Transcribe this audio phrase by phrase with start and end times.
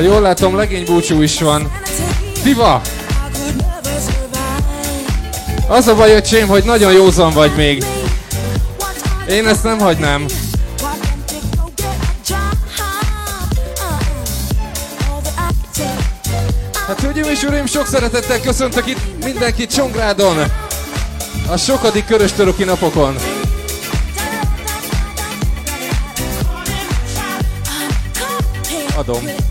[0.00, 1.72] Ha jól látom, legény búcsú is van.
[2.42, 2.80] Tiva!
[5.68, 7.84] Az a baj, öcsém, hogy nagyon józan vagy még.
[9.28, 10.26] Én ezt nem hagynám.
[16.86, 20.36] Hát hölgyeim és uraim, sok szeretettel köszöntök itt mindenkit Csongrádon.
[21.48, 23.16] A sokadik körös töröki napokon.
[28.96, 29.49] Adom.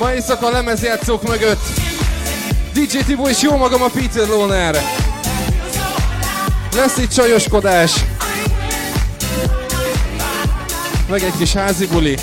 [0.00, 1.60] Ma éjszaka lemezjátszók mögött
[2.72, 4.82] DJ Tibo és jó magam a Peter Loner.
[6.76, 7.92] Lesz itt csajoskodás.
[11.08, 12.16] Meg egy kis házi buli.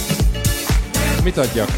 [1.23, 1.77] Mit adjak?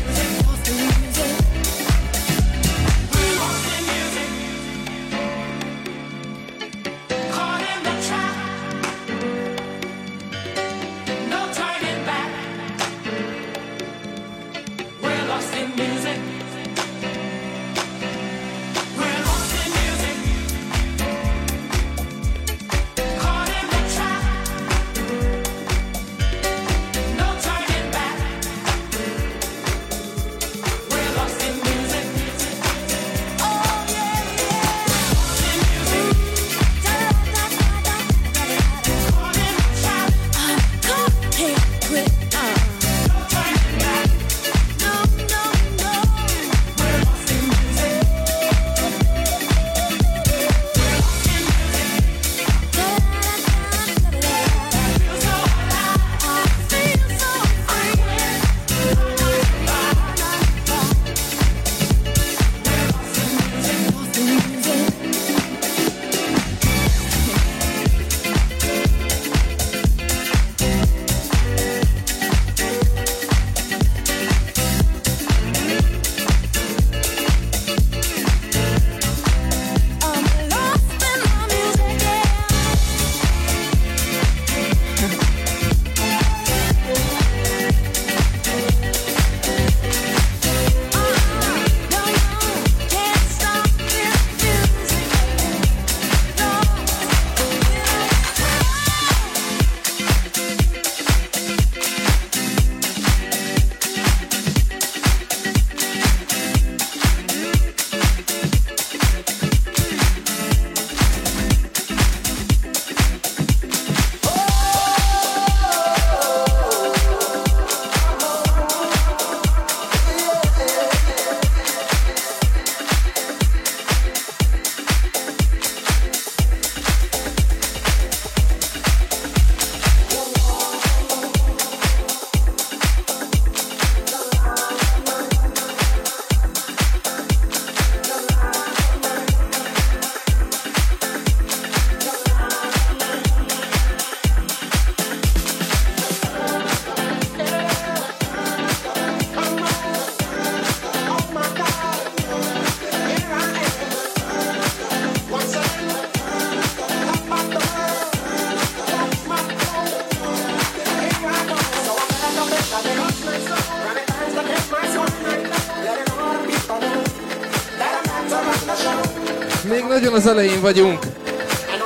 [170.30, 171.00] Elején vagyunk.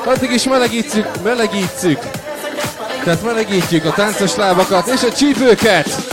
[0.05, 1.99] Addig is melegítjük, melegítjük.
[3.03, 6.12] Tehát melegítjük a táncos lábakat és a csípőket.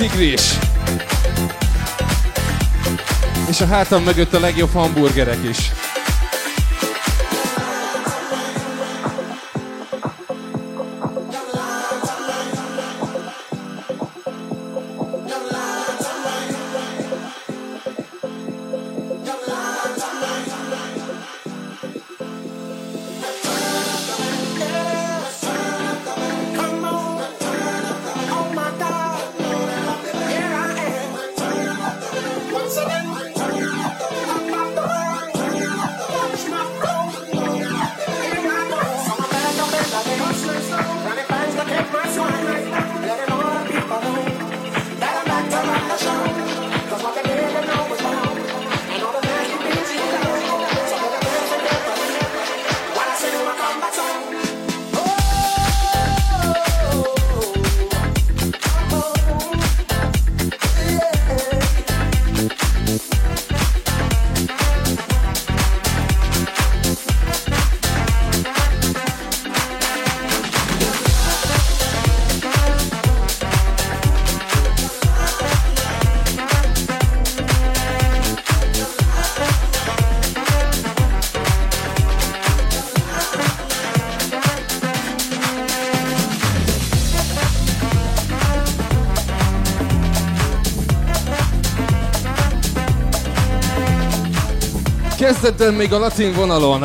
[0.00, 0.58] Tigris.
[3.48, 5.70] És a hátam mögött a legjobb hamburgerek is.
[95.40, 96.84] Kezdetben még a latin vonalon.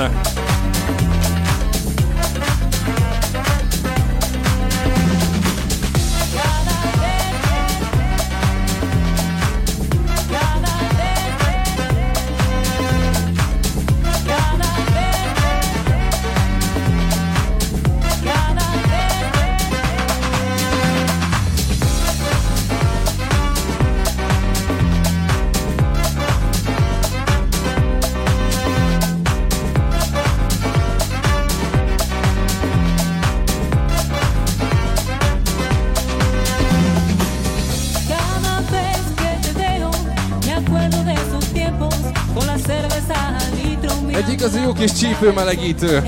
[45.26, 46.04] Kis csípőmelegítő.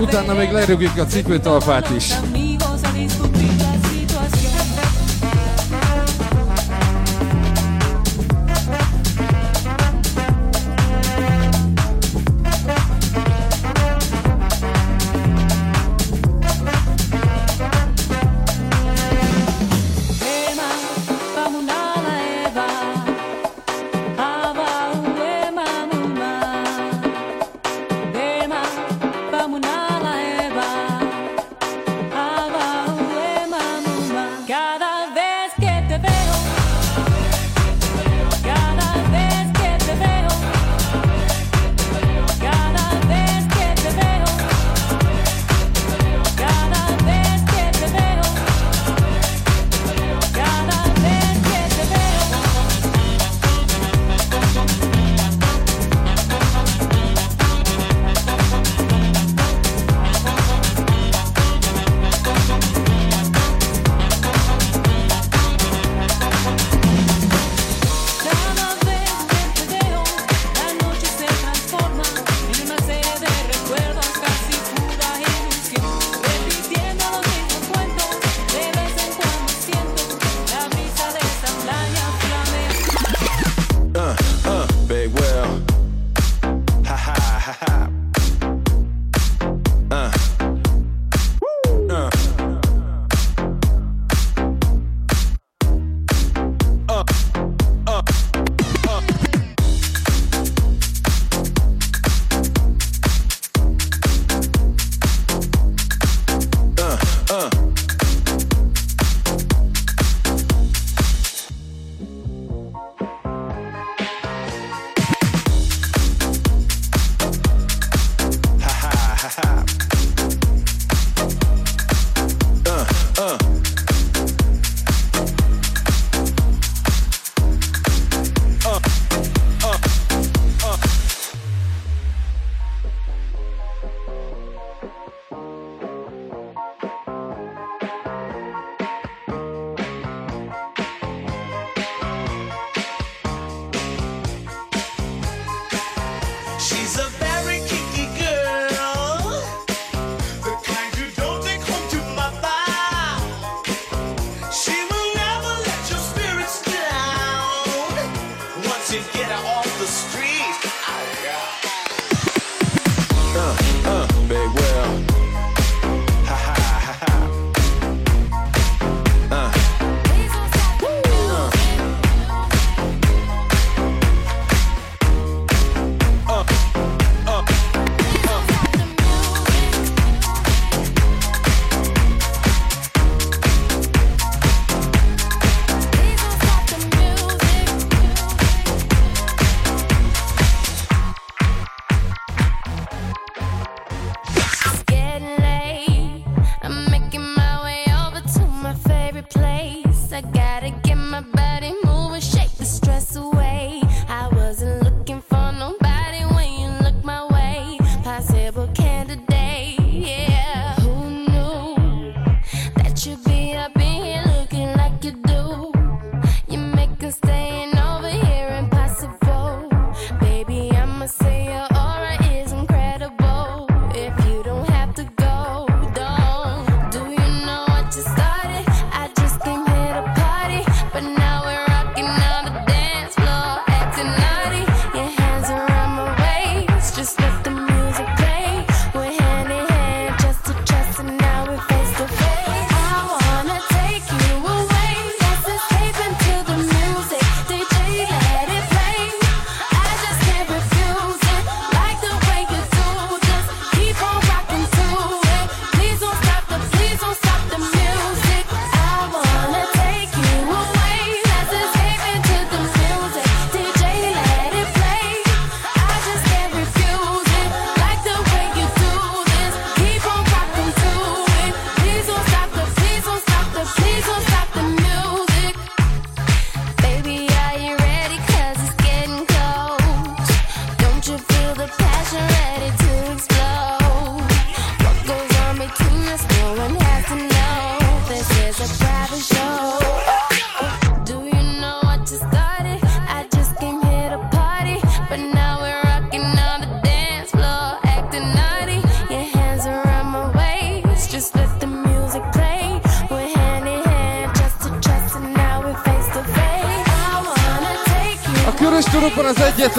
[0.00, 2.12] Utána még lerúgjuk a cipőtalpát is.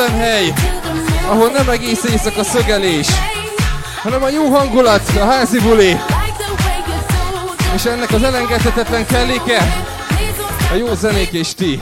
[0.03, 0.53] Egyetlen hely,
[1.29, 3.07] ahol nem egész éjszaka szögelés,
[4.01, 5.97] hanem a jó hangulat, a házi buli.
[7.75, 9.85] És ennek az elengedhetetlen kelléke,
[10.71, 11.81] a jó zenék és ti.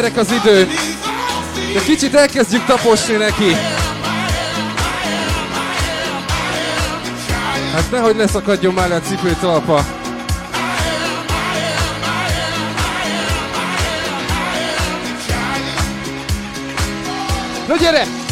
[0.00, 0.68] Gyerek az idő.
[1.72, 3.52] De kicsit elkezdjük taposni neki.
[7.72, 9.84] Hát nehogy leszakadjon már a cipő talpa.
[17.68, 18.27] Na gyere!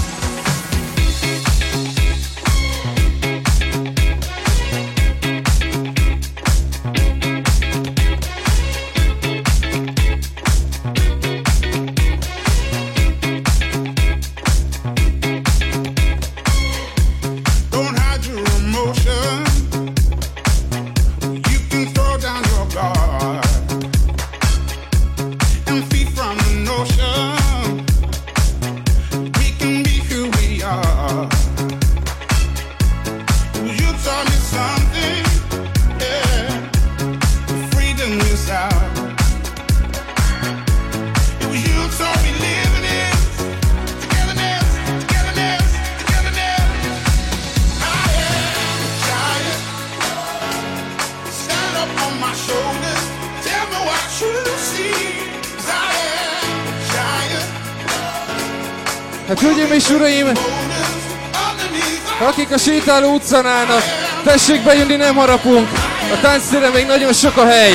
[62.86, 63.82] Sétáló utcán állnak,
[64.24, 65.68] tessék bejönni, nem harapunk.
[66.12, 67.74] A tánctére még nagyon sok a hely.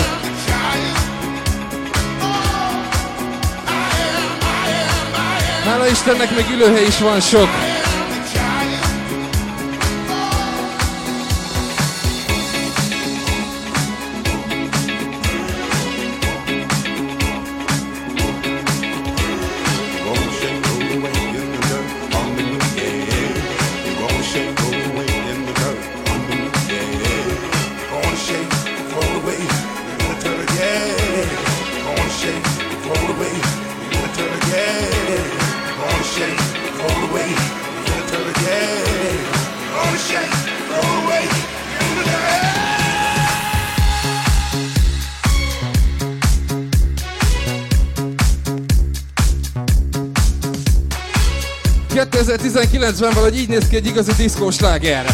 [5.65, 7.49] Hála Istennek még ülőhely is van sok.
[52.81, 55.05] Van valahogy így néz ki egy igazi diszkós láger.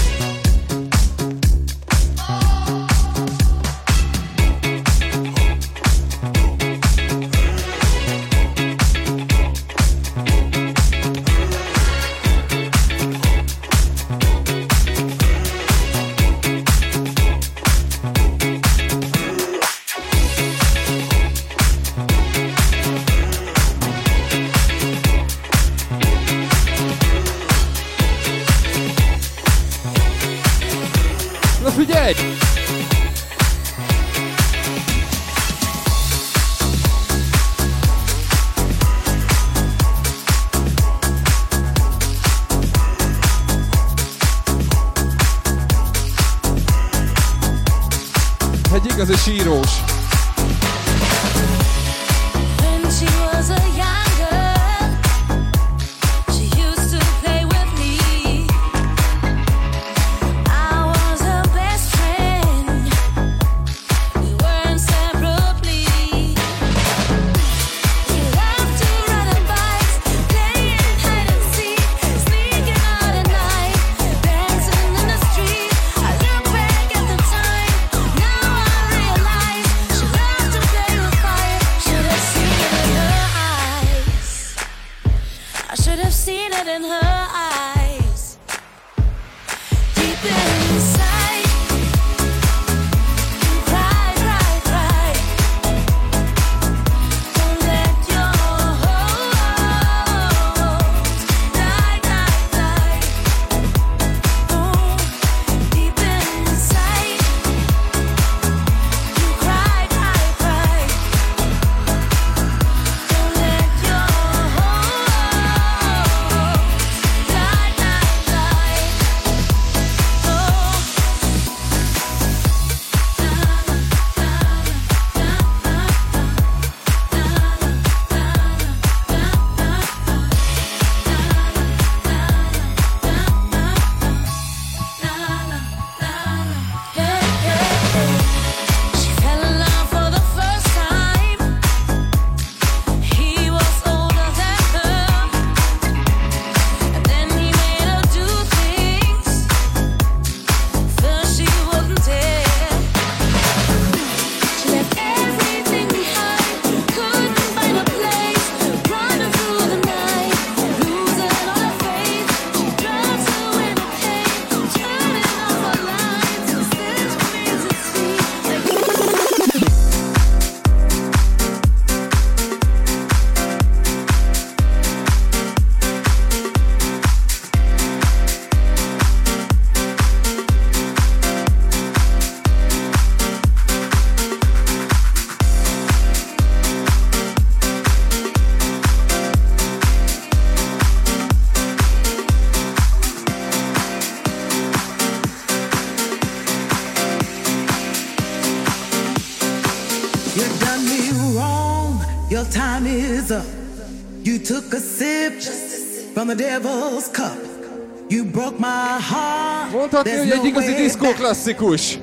[209.72, 212.00] Mondhatni, hogy egy igazi diszkó klasszikus.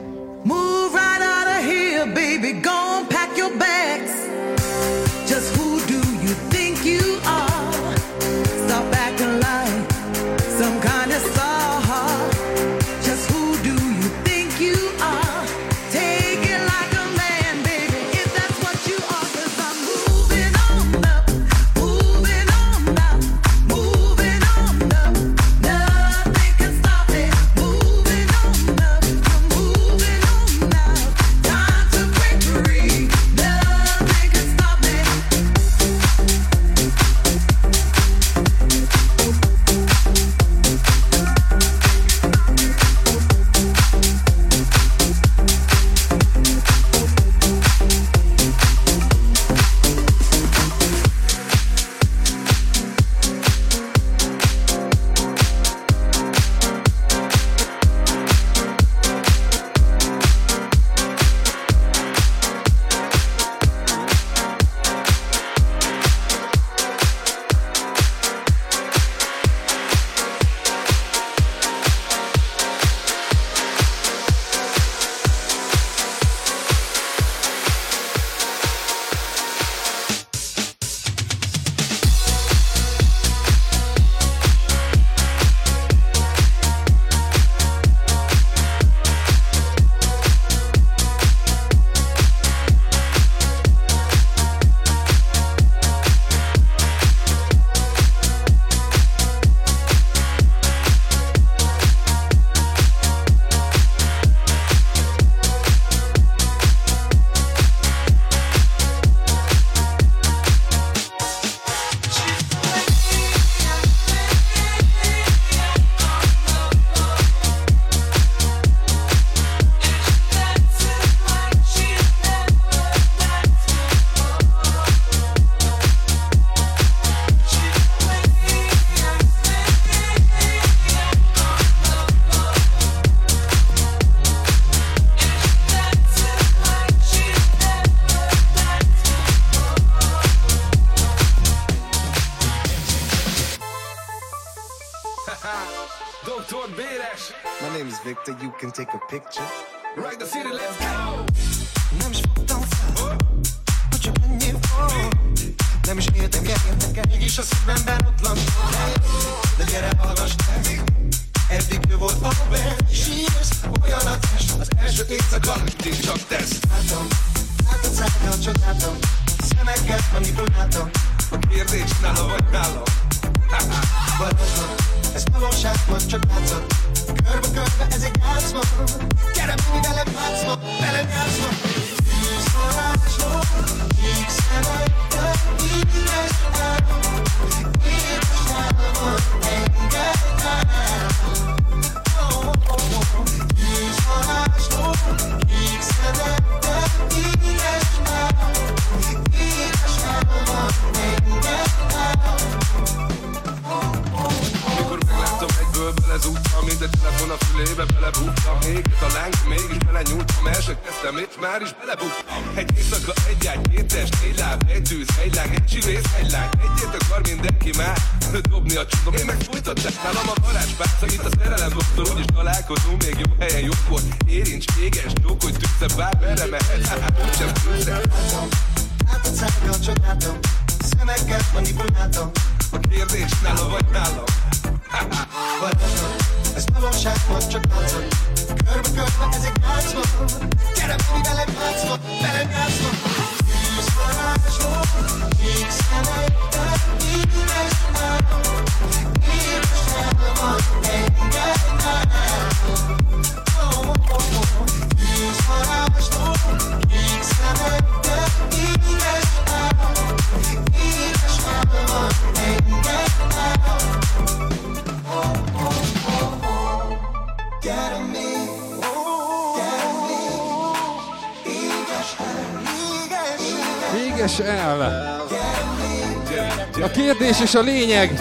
[277.55, 278.13] A lényeg,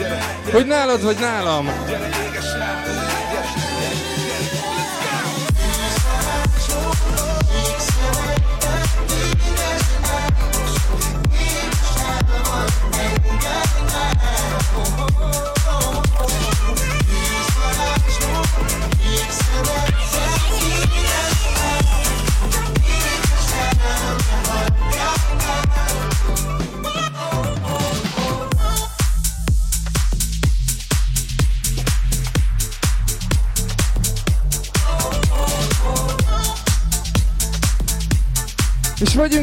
[0.52, 1.72] hogy nálad vagy nálam.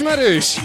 [0.00, 0.63] a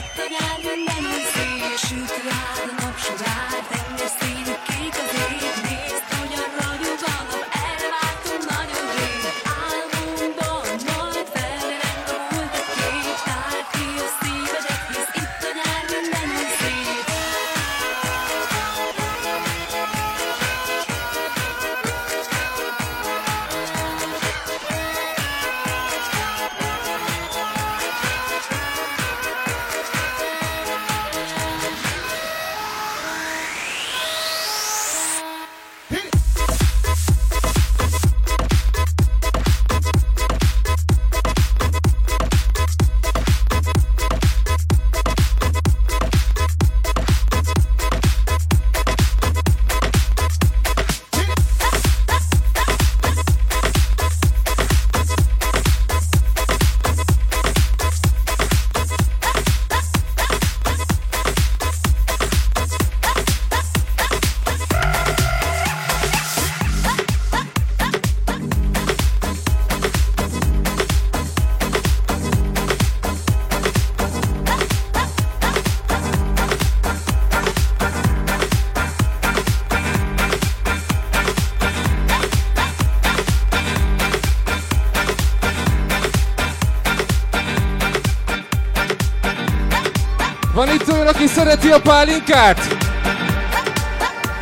[92.00, 92.60] pálinkát?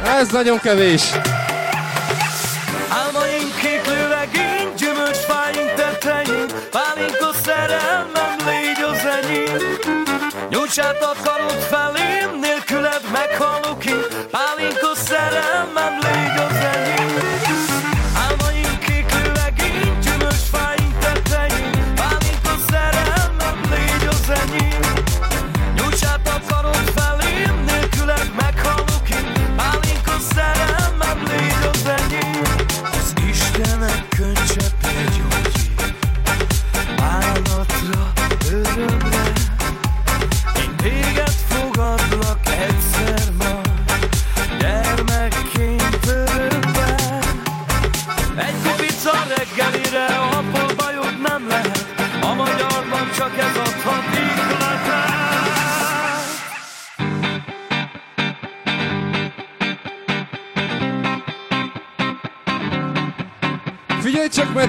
[0.04, 1.12] Ez nagyon kevés.
[2.90, 9.78] Álmaink kék lövegén, gyümölcsfáink tetején, pálinka szerelmem légy az enyém.
[10.50, 11.00] Nyújtsát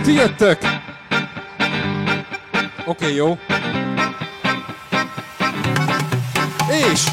[0.09, 0.59] ti jöttök?
[2.85, 3.39] Oké, okay, jó.
[6.71, 7.05] És...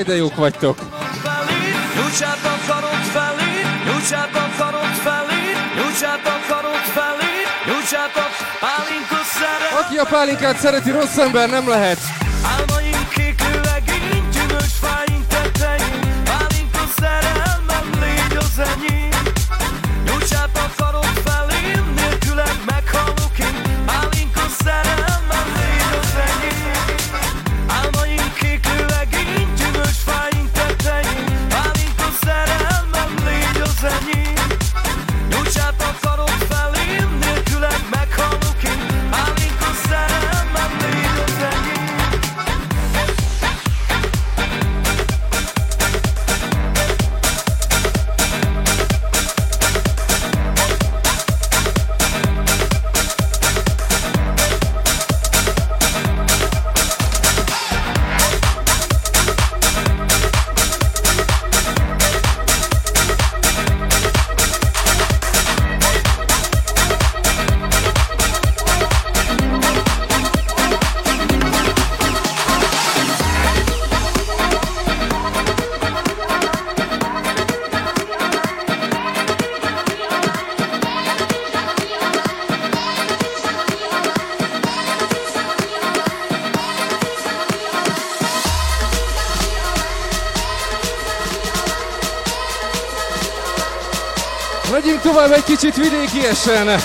[0.00, 0.91] Ide jók vagytok!
[9.80, 11.98] Aki a pálinkát szereti, rossz ember nem lehet.
[95.76, 96.80] itt vidékiesen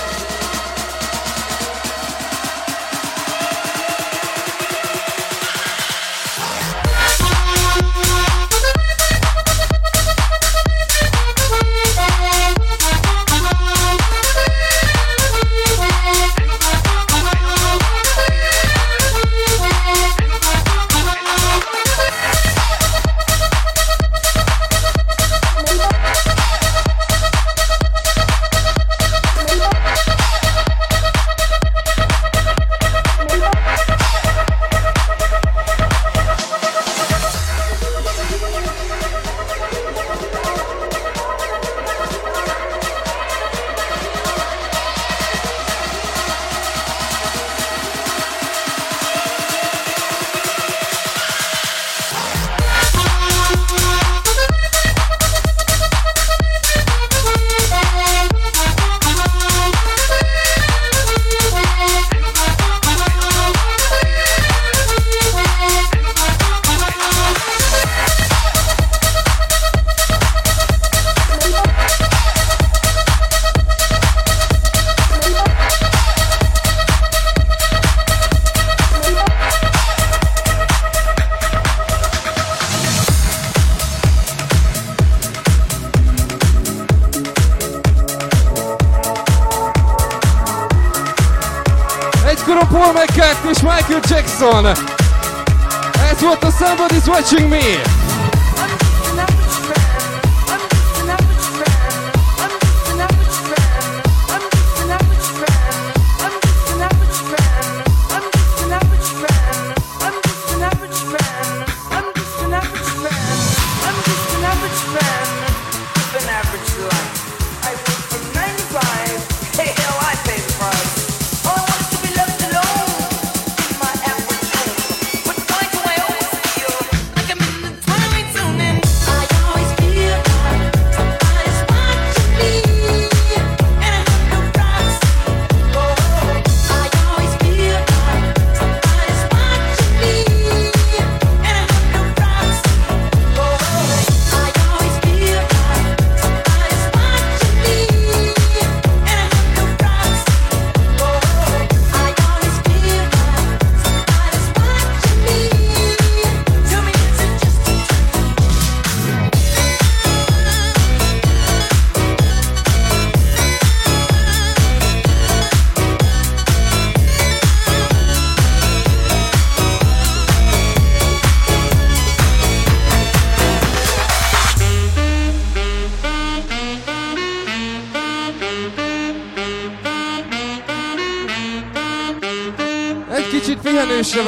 [94.58, 94.64] on.
[94.64, 97.97] That's what the somebody's watching me.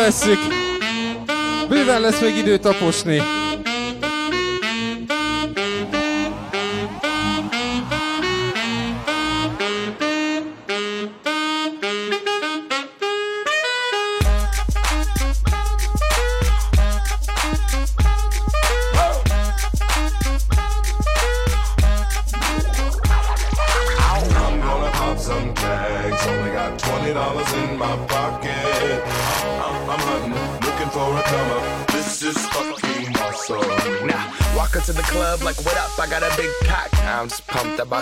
[0.10, 0.40] Vesszük.
[1.68, 3.22] Bőven lesz még idő taposni.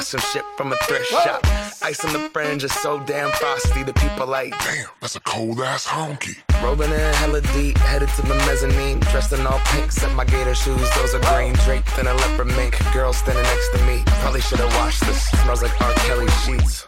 [0.07, 1.19] Some shit from a thrift Whoa.
[1.19, 1.41] shop.
[1.83, 3.83] Ice on the fringe is so damn frosty.
[3.83, 6.37] The people like, damn, that's a cold ass honky.
[6.63, 9.01] Rolling in hella deep, headed to the mezzanine.
[9.11, 10.89] Dressed in all pink, set my gator shoes.
[10.95, 12.75] Those are green, draped in a leopard mink.
[12.93, 14.03] Girl standing next to me.
[14.21, 15.25] Probably should've washed this.
[15.43, 15.93] Smells like R.
[15.93, 16.87] Kelly sheets.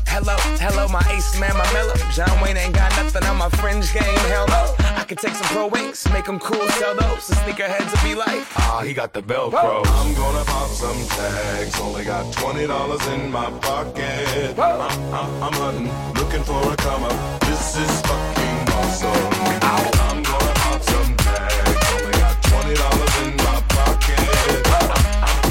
[0.11, 1.95] Hello, hello, my ace man, my mellow.
[2.11, 4.75] John Wayne ain't got nothing on my fringe game, hell no.
[4.99, 7.27] I could take some pro wings, make them cool, sell those.
[7.27, 9.87] The sneakerheads will be like, ah, he got the Velcro.
[9.87, 14.59] I'm gonna pop some tags, only got $20 in my pocket.
[14.59, 14.81] I'm,
[15.15, 15.87] I'm, I'm hunting,
[16.19, 17.39] looking for a come up.
[17.47, 19.31] This is fucking awesome.
[19.63, 24.67] I'm gonna pop some tags, only got $20 in my pocket.
[24.75, 24.91] I'm,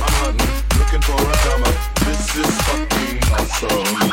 [0.04, 1.89] I'm hunting, looking for a come up.
[2.32, 4.10] This is fucking awesome.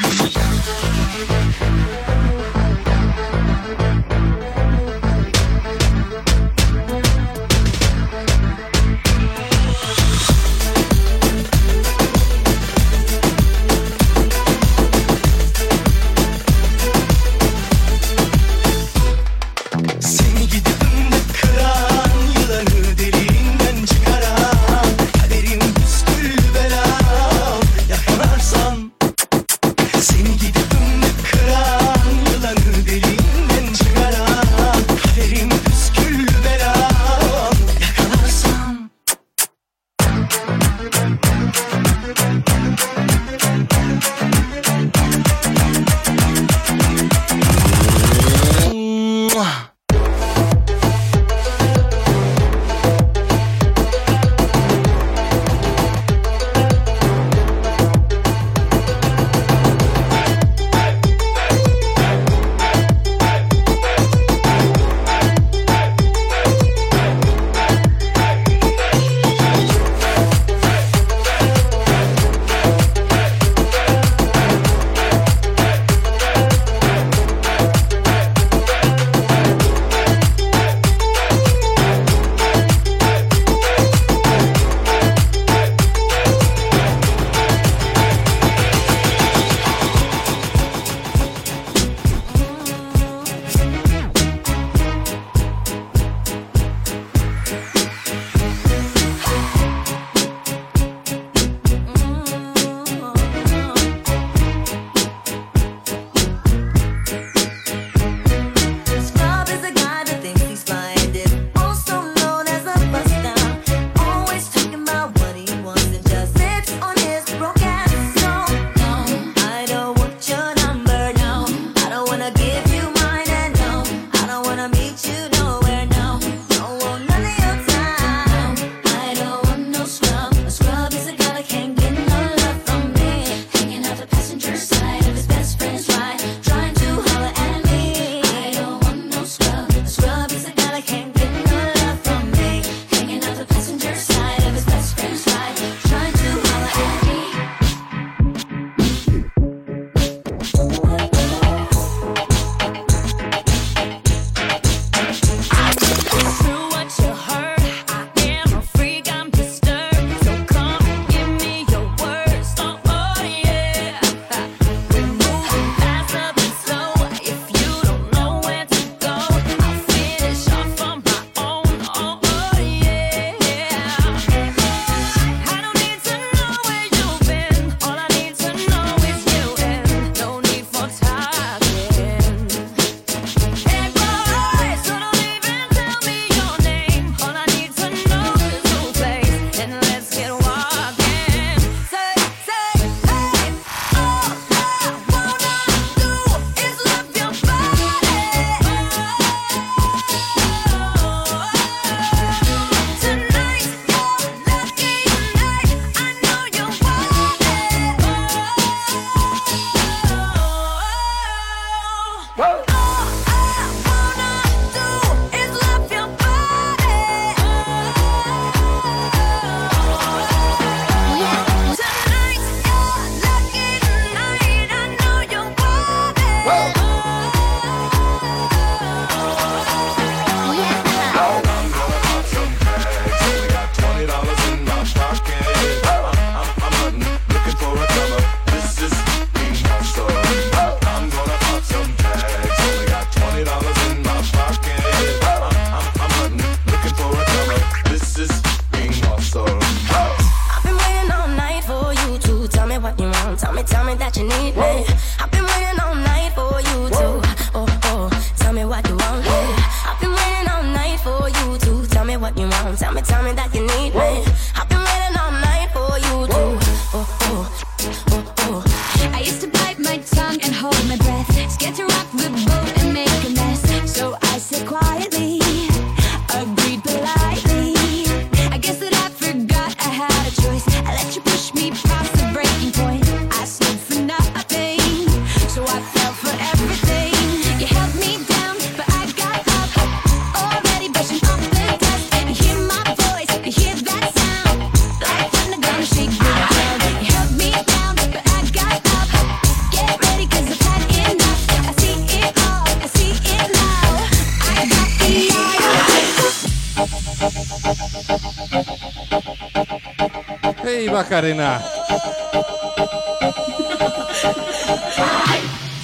[311.08, 311.62] Macarena.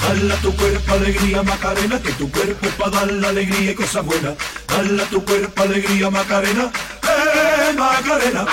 [0.02, 4.04] Dala tu cuerpo alegría Macarena, que tu cuerpo es para dar la alegría y cosas
[4.06, 4.34] buenas.
[4.68, 6.70] Dala tu cuerpo alegría Macarena,
[7.04, 8.46] eh Macarena.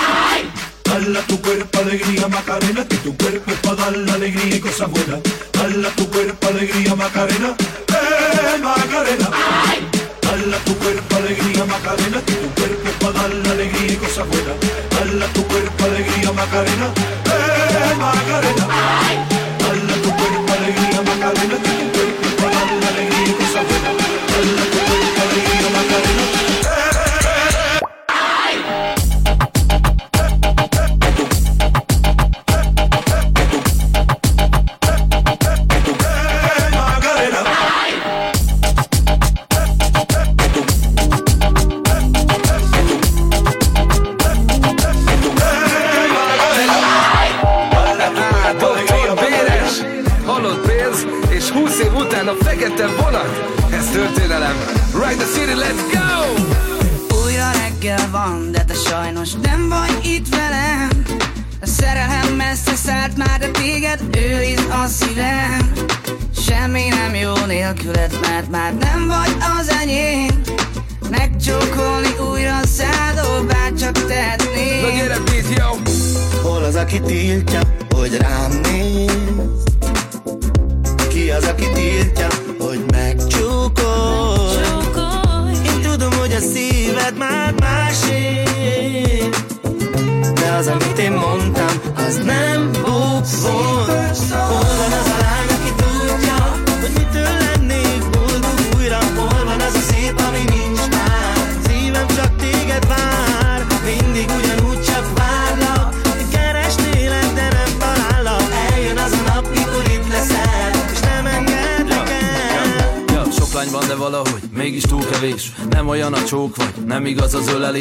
[0.85, 4.89] Dala tu cuerpo alegría Macarena, que tu cuerpo es para dar la alegría y cosas
[4.89, 5.19] buenas.
[5.51, 7.53] Dala tu cuerpo alegría Macarena,
[7.89, 9.29] eh Macarena.
[10.21, 13.00] Dala tu cuerpo alegría Macarena, que tu cuerpo
[16.51, 16.91] Macarena,
[17.27, 18.70] eh, Macarena.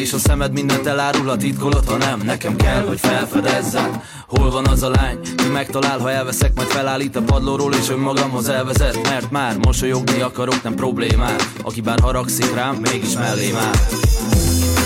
[0.01, 2.21] és a szemed mindent elárul, a titkolat, ha nem.
[2.25, 7.17] Nekem kell, hogy felfedezzem Hol van az a lány, ki megtalál, ha elveszek Majd felállít
[7.17, 9.09] a padlóról és önmagamhoz elvezet.
[9.09, 11.53] Mert már mosolyogni akarok, nem problémát.
[11.63, 13.75] Aki bár haragszik rám, mégis mellém áll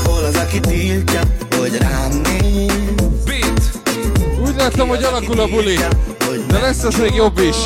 [0.05, 1.21] Hol az, aki tiltja,
[1.59, 2.73] hogy rám néz?
[3.25, 3.79] Beat!
[4.47, 5.79] Úgy láttam, hogy alakul a buli.
[6.49, 7.57] De lesz az még jobb is.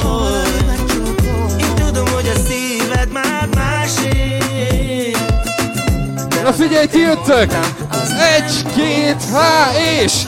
[6.48, 7.52] Na figyelj, ti jöttök!
[8.36, 9.70] Egy, két, há,
[10.02, 10.26] és...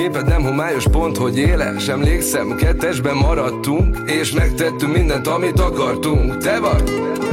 [0.00, 1.88] képed nem homályos pont, hogy éles.
[1.88, 6.38] Emlékszem, kettesben maradtunk És megtettünk mindent, amit akartunk.
[6.38, 6.92] Te vagy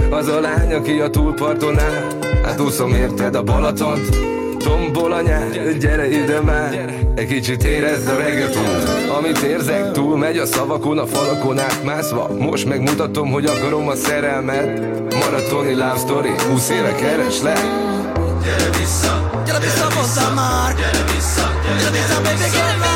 [0.10, 2.08] az a lány, aki a túlparton áll.
[2.44, 4.10] Hát úszom érted a Balatont
[4.58, 6.96] Tombol a nyár, gyere ide már.
[7.16, 8.66] Egy kicsit érezd a reggaeton
[9.18, 14.80] Amit érzek túl, megy a szavakon, a falakon átmászva Most megmutatom, hogy akarom a szerelmet.
[15.14, 17.60] Maratoni love story, 20 éve kereslek.
[18.44, 20.76] Gyere vissza, gyere vissza, gyere vissza, vissza már.
[20.76, 21.07] gyere
[21.88, 22.87] to me, so baby, get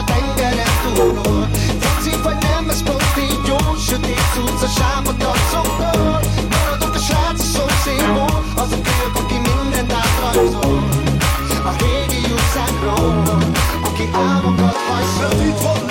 [0.00, 1.48] a tengeren túlról
[1.80, 3.56] Tetszik vagy nem, ez pont így jó,
[3.88, 6.20] sötét cucc a sápat arcokból
[6.50, 10.82] Maradok a srác a szomszédból, az a kölyök, aki mindent átrajzol
[11.64, 13.22] A régi utcákról,
[13.82, 15.89] aki álmokat hajszol itt van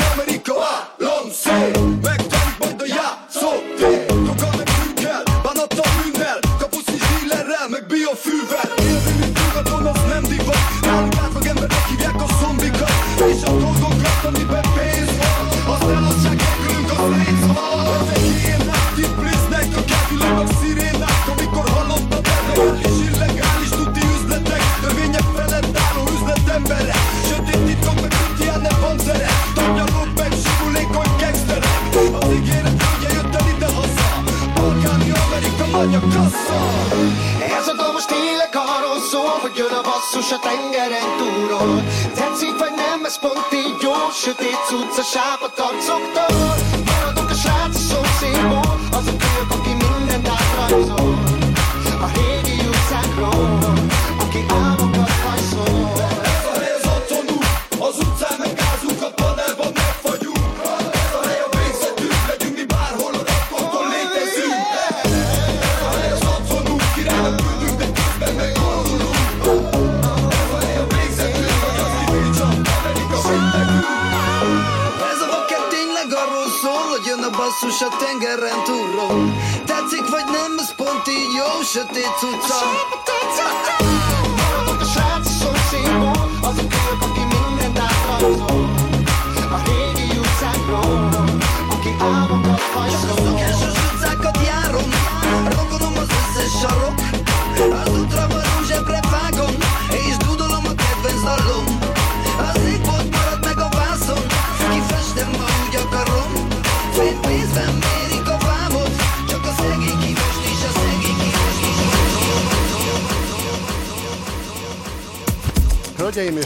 [45.09, 45.38] sötét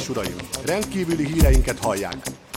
[0.04, 0.36] és uraim,
[0.66, 2.16] rendkívüli híreinket hallják.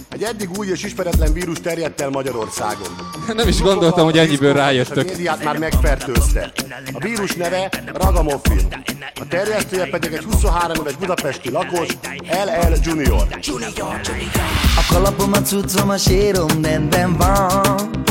[0.08, 2.86] Egy eddig új és ismeretlen vírus terjedt el Magyarországon.
[3.34, 5.04] Nem is gondoltam, hogy ennyiből rájöttök.
[5.04, 6.52] A médiát már megfertőzte.
[6.92, 8.84] A vírus neve Ragamuffin.
[9.20, 11.88] A terjesztője pedig egy 23 éves budapesti lakos,
[12.28, 13.26] LL Junior.
[14.76, 18.04] A kalapom, a cuccom, a sérom rendben van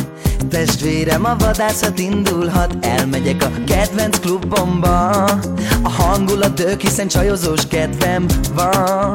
[0.50, 5.26] Testvérem, a vadászat indulhat Elmegyek a kedvenc klubomba
[5.86, 9.14] A hangulat dög, hiszen csajozós kedvem van.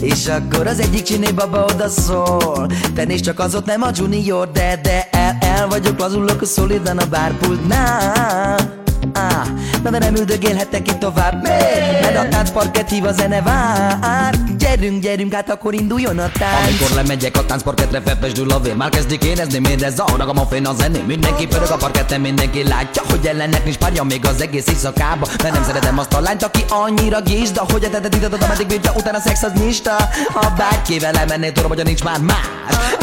[0.00, 2.66] És akkor az egyik csiné baba oda szól.
[2.94, 6.46] Te nézd csak az ott nem a junior De, de el, el vagyok, lazulok a
[6.46, 8.76] szolidan a bárpultnál.
[9.12, 9.46] Ah,
[9.82, 11.42] na de nem üldögélhetek itt tovább.
[11.42, 12.00] Miért?
[12.02, 16.66] Mert a táncparket hív a zene vár Gyerünk, gyerünk, hát akkor induljon a tánc.
[16.66, 20.04] Amikor lemegyek a táncparketre, fepesdül a vér Már kezdik érezni, miért ez a
[20.34, 21.02] a fén a zené?
[21.06, 25.54] Mindenki pörög a parketten, mindenki látja Hogy ellennek nincs párja még az egész éjszakába Mert
[25.54, 29.20] nem szeretem azt a lányt, aki annyira gizda Hogy a tetet itatod, ameddig bírja, utána
[29.20, 29.96] szex az nyista.
[30.32, 32.46] Ha bárkivel elmennél, tudom, hogy nincs már más.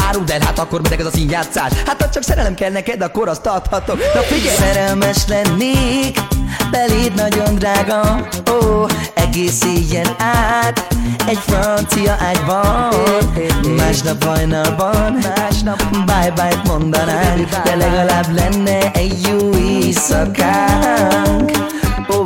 [0.08, 1.72] Áruld el, hát akkor minek ez a színjátszás.
[1.86, 3.98] Hát ha csak szerelem kell neked, akkor azt adhatok.
[4.14, 4.56] Na figyelj!
[4.56, 6.18] Szerelmes lennék,
[6.70, 8.28] beléd nagyon drága.
[8.50, 10.86] Ó, egész éjjel át.
[11.26, 12.94] Egy francia ágyban.
[13.76, 15.18] Másnap hajnalban.
[16.06, 17.48] Bye-bye mondanánk.
[17.64, 21.50] De legalább lenne egy jó éjszakánk.
[22.08, 22.22] Ó,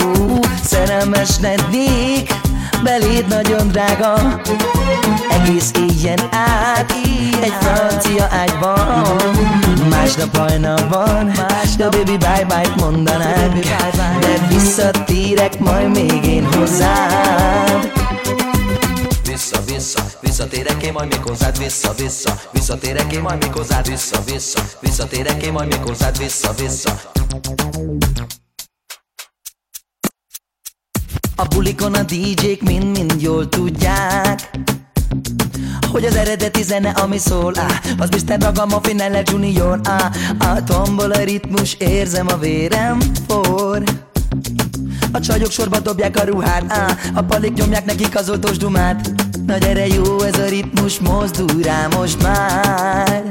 [0.65, 2.33] szerelmes lennék
[2.83, 4.41] Beléd nagyon drága.
[5.31, 6.93] Egész éjjel át
[7.43, 9.21] Egy francia ágyban.
[9.91, 11.33] Másnap hajnalban
[11.77, 13.65] De baby bye-bye mondanánk
[14.21, 17.93] De visszatérek majd még én hozzád.
[19.25, 21.59] Vissza, vissza, visszatérek én majd még hozzád.
[21.59, 23.89] Vissza, vissza, visszatérek én majd még hozzád.
[23.89, 26.19] Vissza, vissza, visszatérek én majd még hozzád.
[26.19, 27.01] Vissza, vissza
[31.41, 34.51] A bulikon a DJ-k mind-mind jól tudják
[35.91, 37.67] hogy az eredeti zene, ami szól, á,
[37.99, 38.41] az Mr.
[38.41, 39.23] Ragamuffin L.
[39.25, 43.83] Junior, á, a tombol a ritmus, érzem a vérem for.
[45.13, 49.11] A csajok sorba dobják a ruhát, á, a palik nyomják nekik az oltós dumát.
[49.47, 53.23] Na gyere jó ez a ritmus, mozdulj rá most már.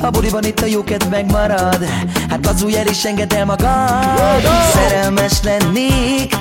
[0.00, 1.84] A buliban itt a jókedv megmarad
[2.28, 4.42] Hát az új el is enged el magad
[4.72, 6.34] Szerelmes lennék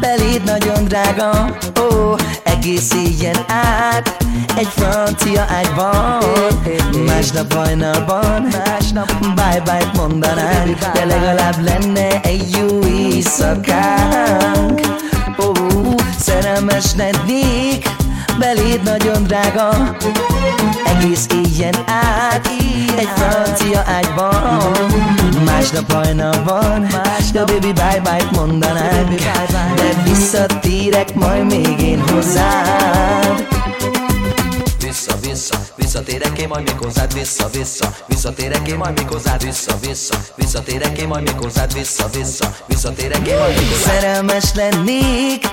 [0.00, 1.56] beléd nagyon drága.
[1.80, 2.14] Ó,
[2.44, 4.16] egész éjjel át.
[4.56, 6.24] Egy francia ágyban.
[7.06, 8.42] Másnap hajnalban.
[8.42, 10.78] Másnap bye-bye mondanánk.
[10.78, 14.80] De legalább lenne egy jó éjszakánk.
[15.38, 15.52] Ó,
[16.18, 17.96] szerelmes lennék
[18.38, 19.96] Beléd nagyon drága
[21.00, 22.46] Egész éjjel át
[22.96, 24.72] Egy francia ágyban.
[25.44, 26.86] Másnap hajnalban
[27.32, 29.20] De baby bye bye mondanánk.
[29.76, 33.46] De visszatérek majd még én hozzád.
[34.80, 37.14] Vissza, vissza, visszatérek én majd még hozzád.
[37.14, 39.44] Vissza, vissza, visszatérek én majd még hozzád.
[39.44, 41.72] Vissza, vissza, visszatérek én majd még hozzád.
[41.72, 44.00] Vissza, vissza, visszatérek én majd még hozzád.
[44.00, 45.46] Szerelmes lennék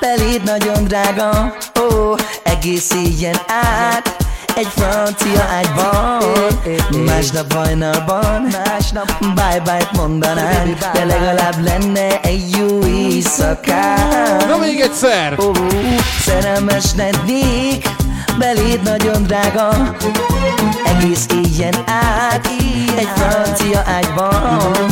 [0.00, 1.56] Beléd nagyon drága.
[1.80, 4.16] Ó, egész éjjel át
[4.60, 9.18] egy francia ágyban Másnap hajnalban Másnap.
[9.34, 14.48] bye-bye mondanánk De legalább lenne egy jó éjszakánk.
[14.48, 15.38] Na még egyszer!
[15.38, 15.52] Ó,
[16.20, 17.88] szerelmes lennék
[18.38, 19.96] Beléd nagyon drága.
[20.84, 22.46] Egész éjjel át
[22.96, 24.90] Egy francia ágyban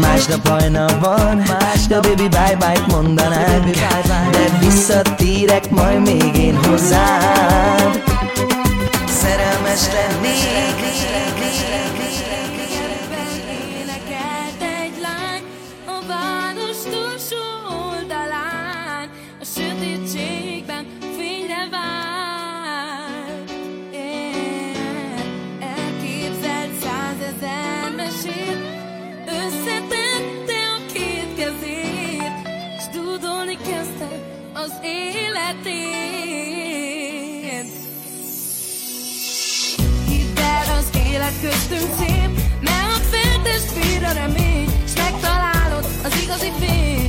[0.00, 1.42] Másnap hajnalban
[1.88, 3.76] De baby bye-bye mondanánk.
[4.30, 8.15] De visszatérek majd még én hozzád
[9.16, 10.80] Szerelmes lennék
[13.80, 15.42] Énekelt egy lány
[15.86, 17.44] a város túlsó
[17.90, 19.10] oldalán,
[19.40, 20.86] a sötétségben
[21.18, 21.68] fényre.
[23.92, 24.80] Yeah.
[25.60, 28.58] Elképzelt százezer mesét,
[29.26, 32.32] összetette a két kezét,
[32.80, 34.08] s dúdolni kezdte
[34.54, 35.85] az életét.
[41.26, 47.05] Élet köztünk szép, mert a feltestvér a remény, s megtalálod az igazi fényt.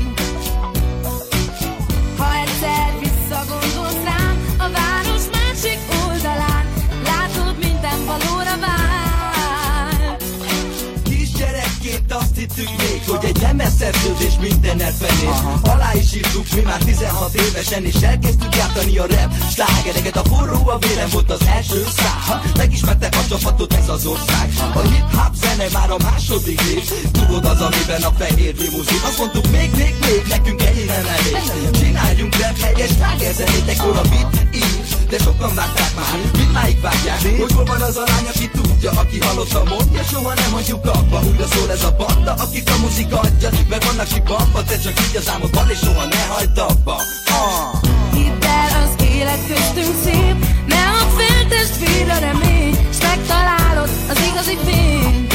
[12.57, 17.95] Hittük még, hogy egy lemezszerződés minden elfenés Alá is írtuk mi már 16 évesen És
[18.01, 20.15] elkezdtük játszani a rap slágereket.
[20.15, 24.49] A forró a vérem volt az első szám Megismertek a csapatot ez az ország.
[24.73, 29.01] A hip-hop zene már a második lép Tudod az, amiben a fehér limuzin.
[29.07, 31.71] Azt mondtuk még, még, még, nekünk ennyi nem elég.
[31.79, 34.66] Csináljunk rap helyes slágerzenét Ekkor a beat ír,
[35.09, 36.05] de sokan várták már.
[36.37, 40.51] Mindmáig vágják, hogy hol van az a lány, aki tudja Aki hallotta mondja, soha nem
[40.51, 44.79] hagyjuk abba Újra szól ez a banda, akik a muzika adja Meg vannak sibamba, te
[44.79, 46.95] csak így az álmodban És soha ne hagyd abba.
[47.25, 47.81] Ah.
[48.13, 50.35] Hidd el, az élet köztünk szép,
[50.67, 55.33] mert a feltestvér a remény, s megtalálod az igazi fényt.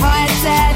[0.00, 0.75] Ha egyszer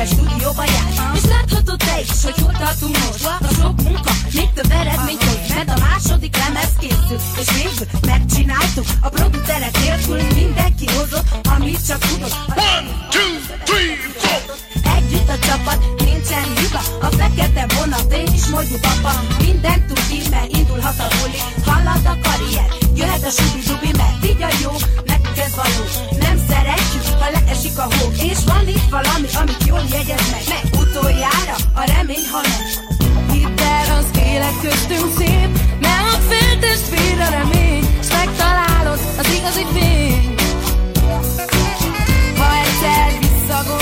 [0.00, 3.24] együttes stúdióba jár És láthatod te is, hogy hol tartunk most.
[3.24, 8.86] A sok munka, még több eredményt hoz Mert a második lemez készül És végül megcsináltuk
[9.00, 10.20] A producerek nélkül.
[10.34, 12.34] Mindenki hozott Amit csak tudod
[12.72, 13.32] One, two,
[13.68, 13.92] three,
[14.22, 14.40] four.
[14.96, 16.82] Együtt a csapat, nincsen hiba.
[17.06, 19.12] A fekete vonat, én is mondjuk apa.
[19.46, 21.40] Minden tudni, mert indulhat a buli.
[21.66, 24.72] Hallad a karrier, jöhet a subi-dubi Mert így a jó,
[25.04, 26.19] nekünk ez való
[26.50, 31.56] szeretjük, ha leesik a hó És van itt valami, amit jól jegyez meg Meg utoljára
[31.74, 32.90] a remény, ha nem
[33.32, 39.66] Hidd el, az élet köztünk szép, mert a feltestvér a remény, s megtalálod az igazi
[39.72, 40.40] fényt.
[42.38, 43.79] Ha egyszer visszagondolsz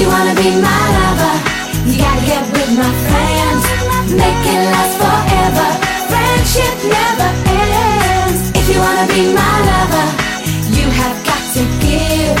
[0.00, 1.34] you wanna be my lover,
[1.84, 3.62] you gotta get with my friends.
[4.08, 5.68] Make it last forever.
[6.08, 8.40] Friendship never ends.
[8.56, 10.06] If you wanna be my lover,
[10.72, 12.34] you have got to give.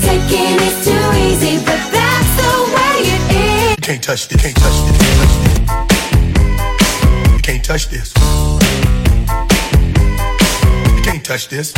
[0.00, 3.76] Taking is too easy, but that's the way it is.
[3.76, 4.40] You can't touch this.
[4.42, 4.96] Can't touch this.
[7.34, 8.08] You can't touch this.
[10.96, 11.72] You can't touch this.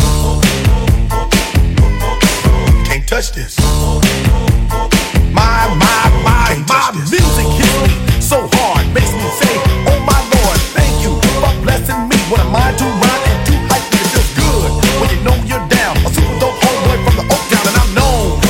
[2.70, 3.56] You can't touch this.
[5.54, 9.54] My, my, my, my music hits me so hard, makes me say,
[9.86, 12.18] Oh my Lord, thank you for blessing me.
[12.26, 14.02] What a mind to run and to hype me.
[14.02, 15.94] It feels good when you know you're down.
[16.02, 18.42] A super dope homeboy from the Oak Town, and I'm known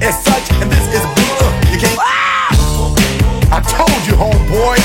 [0.00, 0.48] as such.
[0.64, 2.00] And this is a beat uh, you can't.
[3.52, 4.80] I told you, homeboy,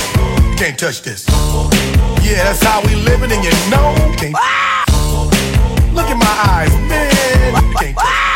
[0.51, 1.23] You can't touch this.
[2.27, 3.95] Yeah, that's how we living, and you know.
[4.11, 4.35] You can't.
[5.95, 7.55] Look at my eyes, man.
[7.55, 8.32] You can't touch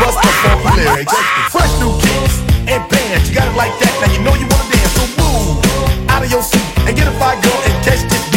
[0.00, 1.14] bust the funky lyrics.
[1.50, 2.36] Fresh new kicks
[2.70, 3.28] and bands.
[3.28, 3.92] You got it like that.
[4.00, 4.92] Now you know you wanna dance.
[4.96, 8.33] So move out of your seat and get a fire girl and catch this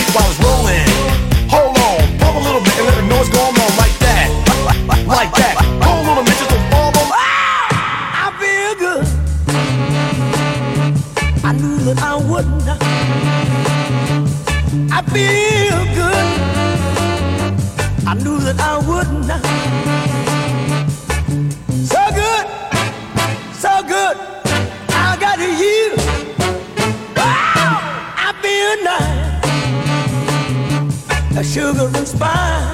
[32.06, 32.74] spine.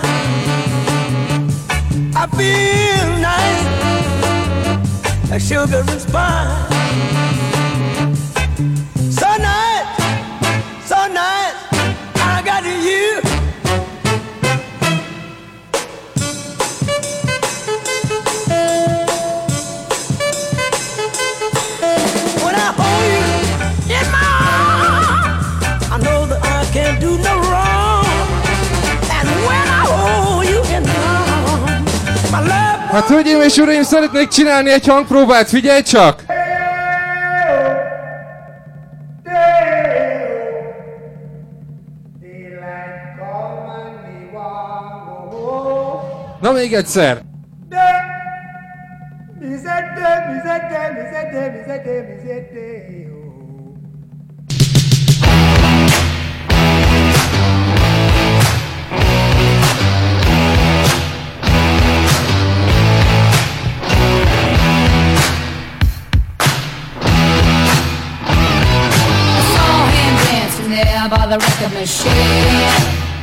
[2.15, 3.65] I feel nice,
[5.31, 6.82] a sugar and spine.
[32.93, 36.23] Hát hölgyeim és uraim, szeretnék csinálni egy hangpróbát, figyelj csak!
[46.41, 47.21] Na még egyszer!
[49.39, 53.02] Mizette, mizette, mizette, mizette, mizette.
[71.13, 72.73] by the record machine.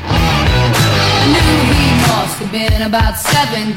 [0.07, 3.75] I knew he must have been about 17.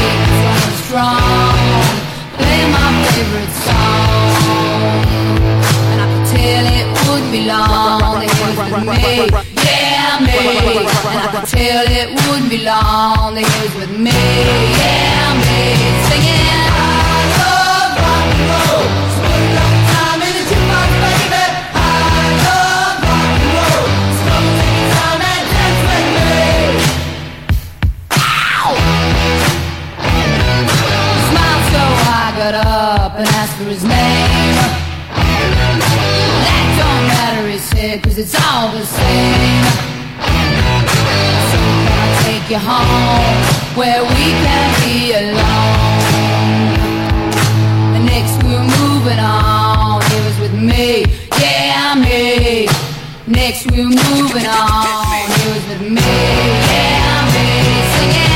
[0.00, 0.12] He
[0.44, 1.84] was strong,
[2.38, 4.32] playing my favorite song.
[5.92, 8.16] And I could tell it would be long.
[8.24, 9.28] It was with me,
[9.60, 10.40] yeah, me.
[11.12, 13.36] And I could tell it would be long.
[13.36, 14.20] It was with me,
[14.80, 15.60] yeah, me.
[16.08, 18.65] Singing, I love rock and roll.
[32.46, 34.54] shut up and ask for his name.
[36.46, 39.64] That don't matter, he's said, cause it's all the same.
[41.50, 41.58] So
[41.98, 43.38] I'll take you home
[43.74, 46.06] where we can be alone.
[48.06, 51.04] Next we're moving on, he was with me,
[51.40, 52.68] yeah, me.
[53.26, 56.14] Next we're moving on, he was with me,
[56.70, 57.46] yeah, me.
[57.98, 58.35] Singing.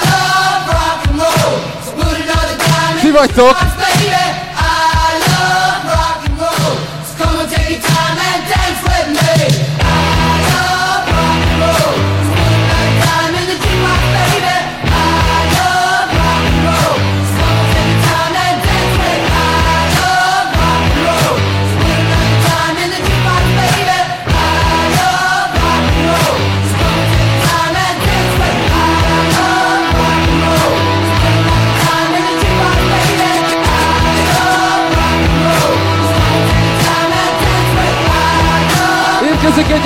[3.11, 4.50] ti vagytok!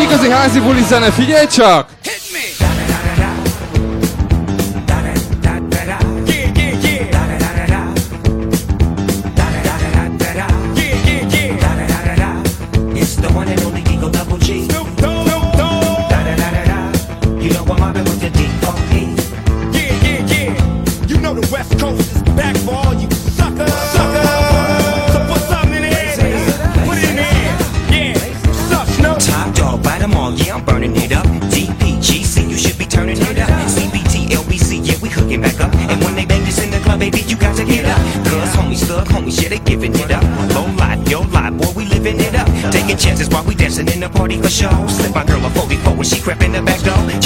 [0.05, 1.87] Igazi házi buli zene, figyelj csak!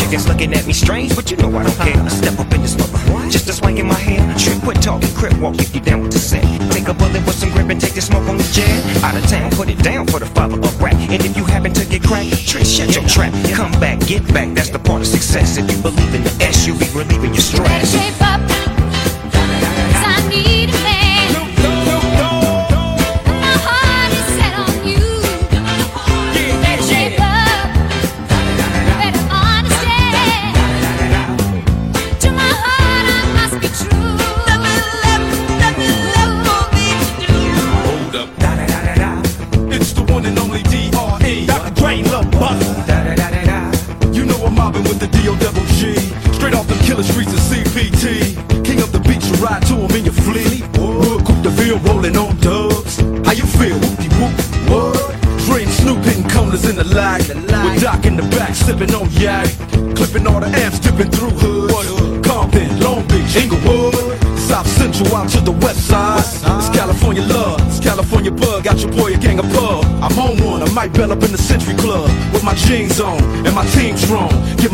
[0.10, 2.02] niggas looking at me strange, but you know I don't care.
[2.02, 4.40] I step up in this mother, just a swing in my hand.
[4.40, 6.44] Trip, quit talking, crip walk if you down with the set.
[6.72, 9.04] Take a bullet with some grip and take the smoke on the jet.
[9.04, 10.96] Out of town, put it down for the father of rap.
[10.96, 13.34] And if you happen to get cracked, trick, shut your trap.
[13.54, 15.58] Come back, get back, that's the part of success.
[15.58, 18.19] If you believe in the S, you'll be relieving your stress.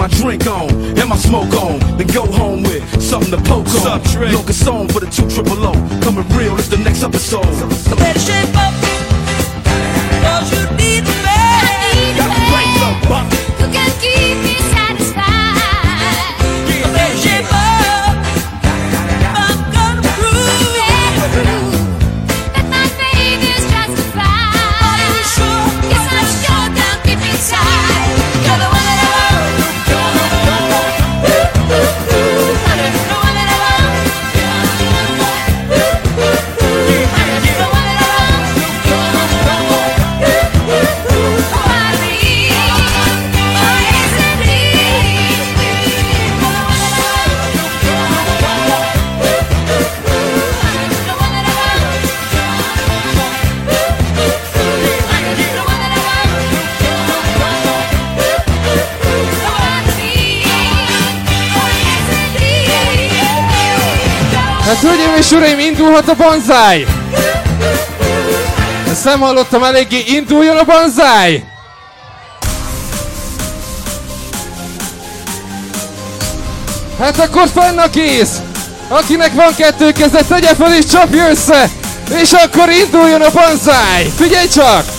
[0.06, 0.75] my drink on.
[65.26, 66.86] és uraim, indulhat a banzáj!
[68.92, 71.44] Ezt nem hallottam eléggé, induljon a banzáj!
[77.00, 78.30] Hát akkor fenn a kéz!
[78.88, 81.70] Akinek van kettő keze, tegye fel és csapja össze!
[82.22, 84.12] És akkor induljon a banzáj!
[84.18, 84.95] Figyelj csak!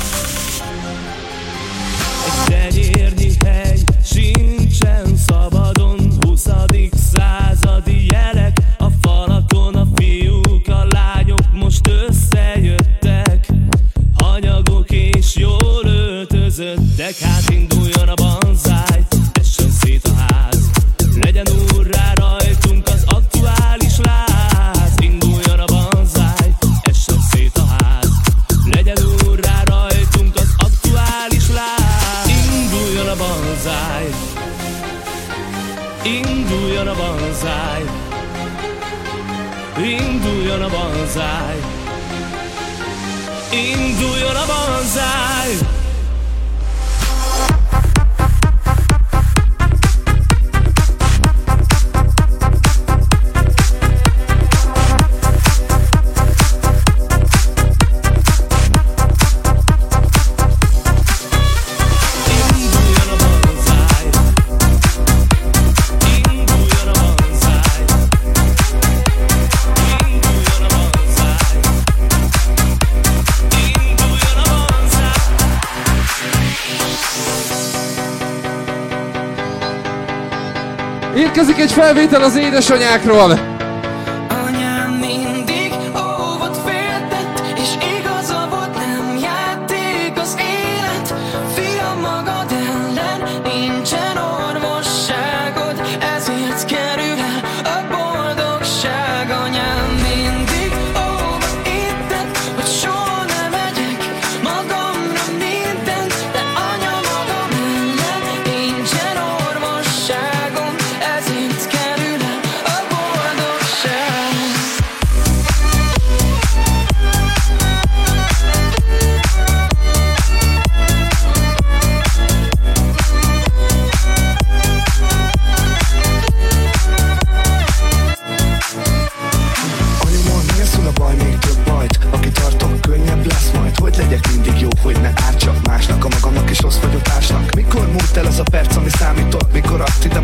[81.77, 83.46] felvétel az édesanyákról.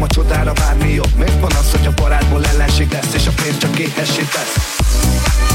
[0.02, 1.14] a csodára várni jobb.
[1.16, 5.51] Miért van az, hogy a barátból ellenség lesz És a pénz csak éhessé tesz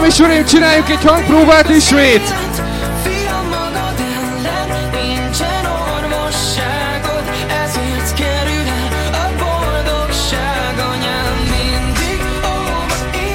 [0.00, 2.22] Hölgyeim és uraim, csináljuk egy hangpróbát ismét!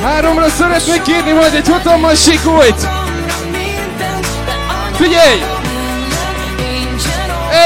[0.04, 2.88] Háromra szeretnék kérni majd egy hatalmas sikóit!
[4.96, 5.44] Figyelj!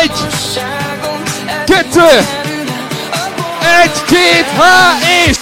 [0.02, 0.28] Egy!
[1.66, 2.26] Kettő!
[3.84, 4.98] Egy, két, há,
[5.28, 5.39] és...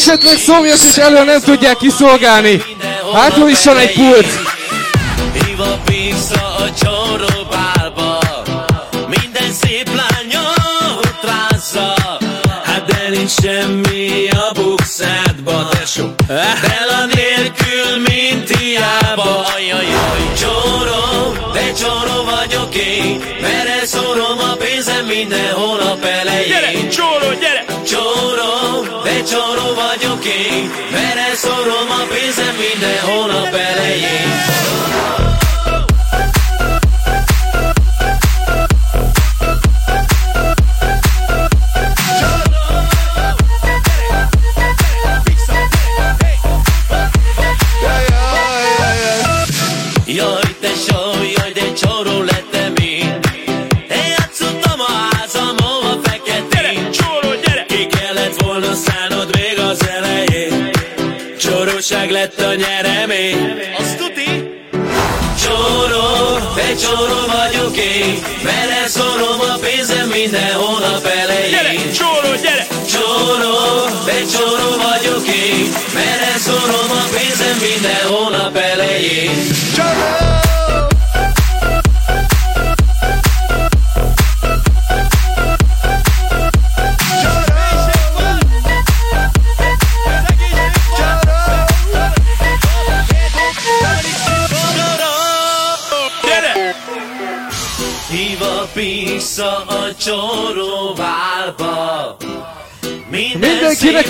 [0.00, 2.62] esetleg szomjas és elő nem tudják kiszolgálni.
[3.14, 4.26] Hát, hogy is van egy pult.
[9.06, 10.40] Minden szép lánya
[10.96, 11.94] utrázza.
[12.64, 16.04] Hát de nincs semmi a bukszádba, tesó.
[16.26, 19.44] Bela nélkül, mint hiába.
[19.56, 26.48] Ajajaj, csoró, de csoró vagyok én, mert elszorom a pénzem minden hónap elején.
[26.48, 27.69] Gyere, csoró, gyere!
[29.12, 35.29] Becsoró vagyok én, vele szorom a pénzem mindenhol a belején.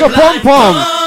[0.03, 1.00] a pom pom.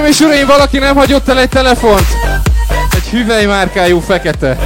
[0.00, 2.06] Hölgyeim és uraim, valaki nem hagyott el egy telefont.
[2.94, 4.56] Egy hüvely márkájú fekete.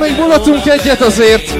[0.00, 1.52] még mulatunk egyet azért.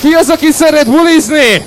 [0.00, 1.66] Ki az, aki szeret bulizni?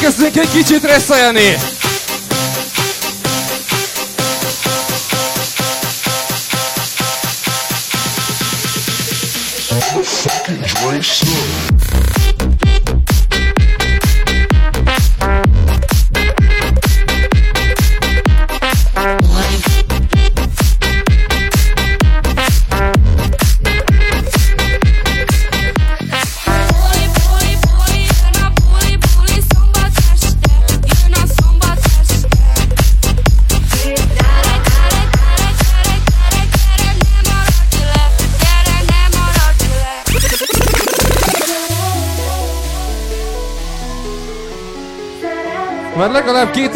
[0.00, 1.79] igyekeztünk egy kicsit reszelni.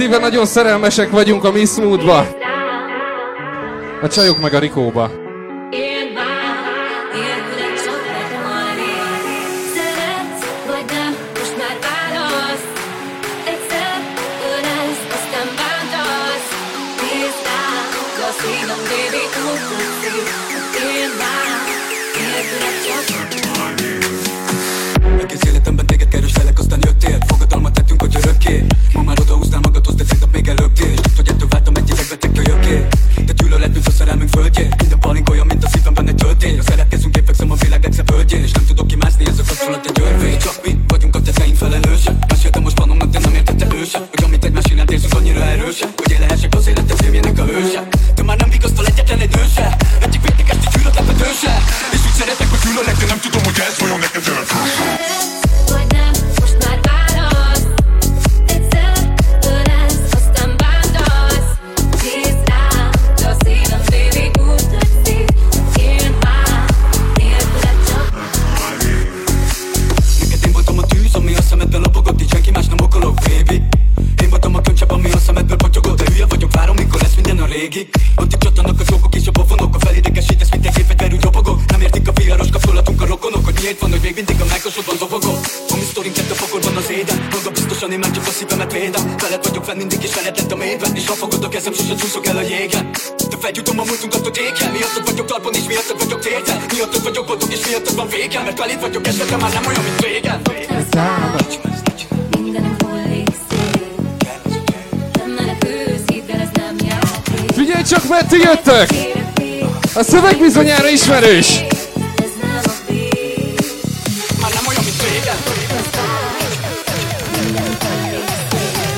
[0.05, 2.27] effektíve nagyon szerelmesek vagyunk a Miss Moodba.
[4.03, 5.24] A csajok meg a Rikóba.
[111.25, 111.61] erős!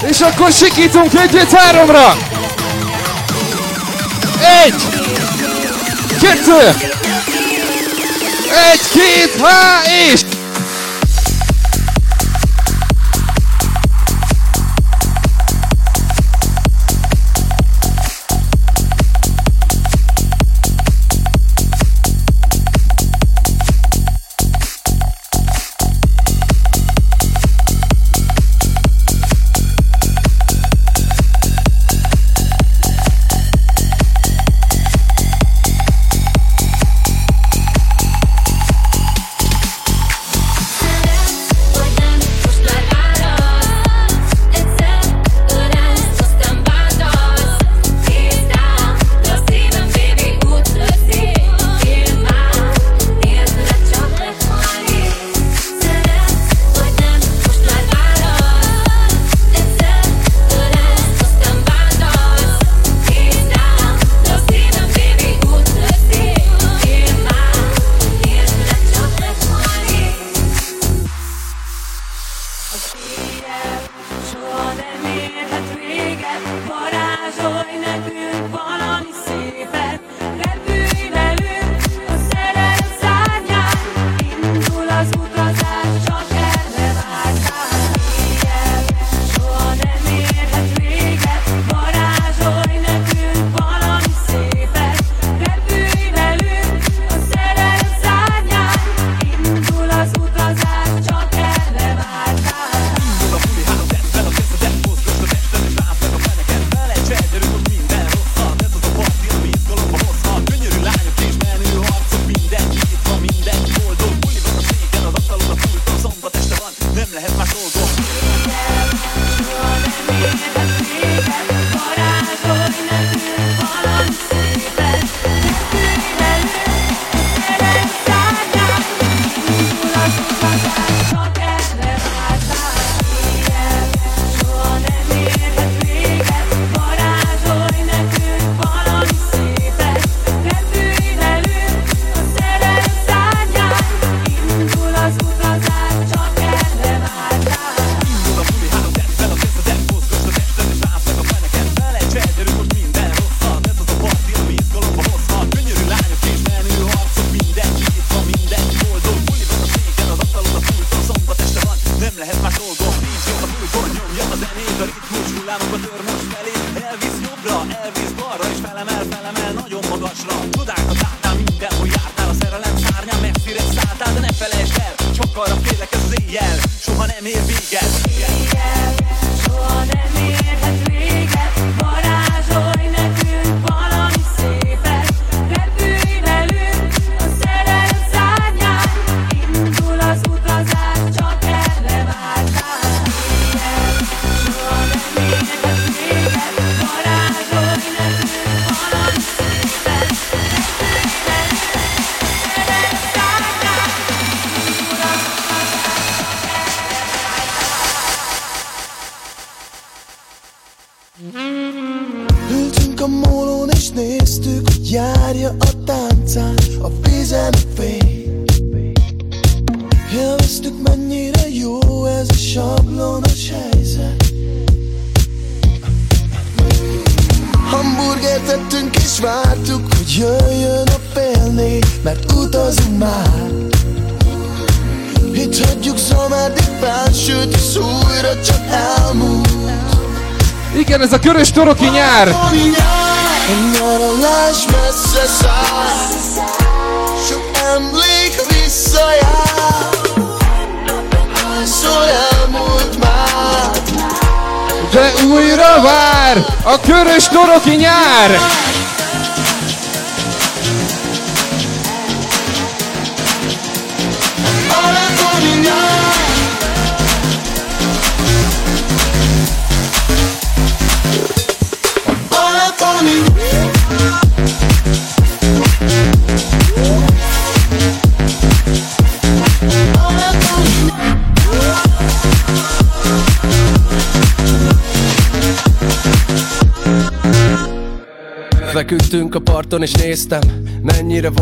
[0.08, 2.16] És akkor sikítunk egyet háromra!
[4.64, 4.74] Egy!
[6.20, 6.66] Kettő!
[8.72, 9.80] Egy, két, há,
[10.12, 10.25] és...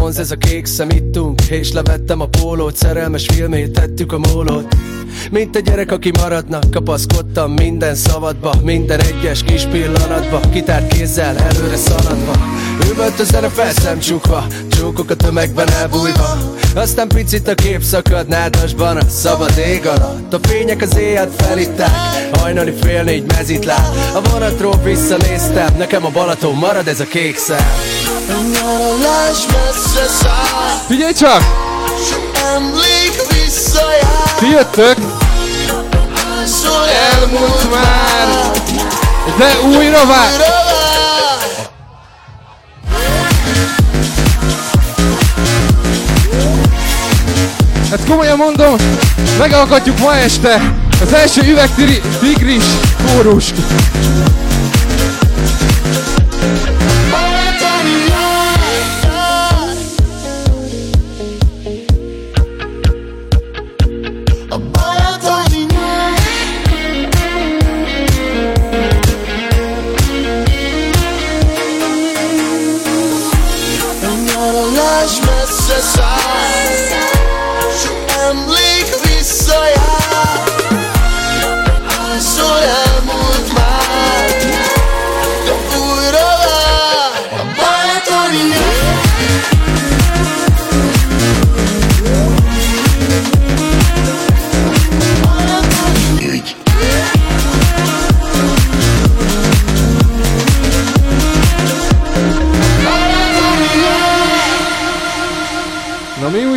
[0.04, 4.76] vonz ez a kék szem ittunk És levettem a pólót Szerelmes filmét tettük a mólót.
[5.30, 11.76] Mint egy gyerek, aki maradna Kapaszkodtam minden szavadba Minden egyes kis pillanatba Kitárt kézzel előre
[11.76, 12.32] szaladva.
[12.90, 16.38] Üvölt a zene felszem csukva Csókok a tömegben elbújva.
[16.74, 20.32] Aztán picit a kép szakad nádasban A szabad ég alatt.
[20.32, 21.90] A fények az éjjel felitták
[22.32, 23.96] Hajnali fél négy mezitláb.
[24.14, 27.66] A vonatról visszanéztem Nekem a Balaton marad ez a kék szem
[30.86, 31.42] Figyelj csak!
[34.38, 34.96] Ti jöttök,
[37.12, 38.52] elmúlt már,
[39.38, 40.62] de újra vár.
[47.90, 48.76] Hát komolyan mondom,
[49.38, 52.64] megalkotjuk ma este az első üvegtigris
[53.06, 53.54] kórust.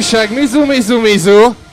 [0.08, 0.34] Újság?
[0.34, 1.67] Mizu, mizu, mizu.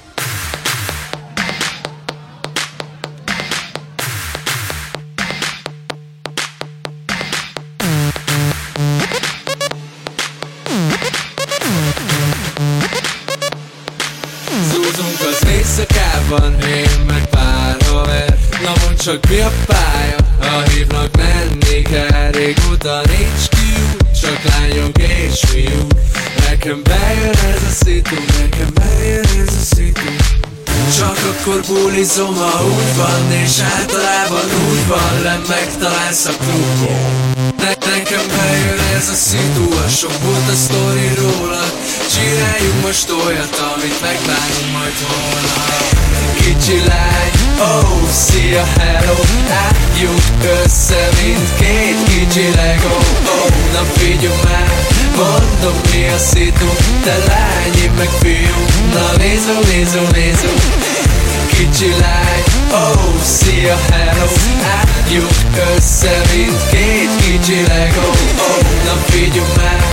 [33.25, 37.23] Van És általában úgy van Le megtalálsz a klubon.
[37.59, 41.73] Ne- Nekem bejön ez a szitu A sok volt a sztori rólad
[42.13, 46.03] Csináljunk most olyat, amit megbánunk majd holnap.
[46.41, 49.17] Kicsi lány, oh, szia, hello.
[49.65, 50.23] Álljuk
[50.65, 52.97] össze, mint két kicsi Lego.
[53.37, 54.73] Oh, na figyelj már,
[55.17, 56.69] mondom mi a szitu.
[57.05, 58.59] Te lány, én meg fiú.
[58.93, 61.04] Na nézom, nézom, nézom
[61.47, 62.43] Kicsi lány,
[62.73, 64.27] oh, szia, hello
[64.65, 65.31] Álljuk
[65.77, 68.09] össze, mint két kicsi Lego.
[68.39, 69.85] Oh, na figyelj már,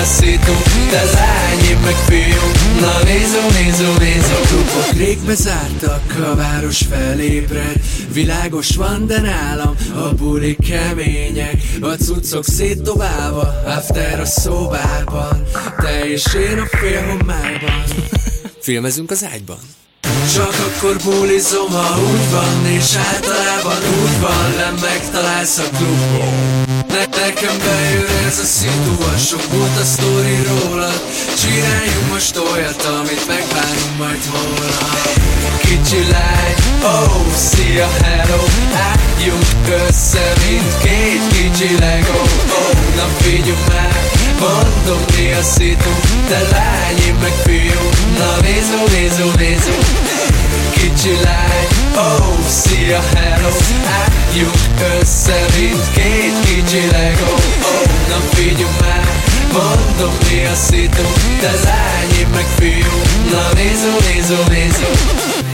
[0.00, 0.52] a szitu.
[0.90, 2.50] De lány, én meg fiú.
[2.80, 7.80] Na nézó, nézó, nézó Klubok rég bezártak, a város felébred
[8.12, 11.62] Világos van, de nálam a buli kemények.
[11.80, 15.42] A cuccok szétdobálva, after a szobában.
[15.80, 17.84] Te és én a félhomályban
[18.60, 19.58] Filmezünk az ágyban
[20.34, 27.24] csak akkor bulizom, ha úgy van És általában úgy van Nem megtalálsz a klubban ne-
[27.24, 31.02] Nekem bejön ez a szitu A sok volt a sztori rólad.
[31.40, 35.08] Csináljunk most olyat, amit megbánunk majd holnap.
[35.60, 38.42] Kicsi lány, oh, szia, hello.
[38.90, 42.20] Álljunk össze, mint két kicsi Lego.
[42.62, 44.07] Oh, na figyelj már
[44.40, 45.90] Mondom mi a szitu
[46.28, 47.82] Te lány, én meg fiú.
[48.18, 49.76] Na nézó, nézó, nézó
[50.70, 51.66] Kicsi lány,
[51.96, 53.48] oh, szia, hello.
[54.00, 57.32] Álljunk össze, mint két kicsi Lego.
[57.62, 59.22] Oh, na figyelj már.
[59.52, 61.02] Mondom mi a szitu
[61.40, 62.92] Te lány, én meg fiú.
[63.30, 65.47] Na nézó, nézó, nézó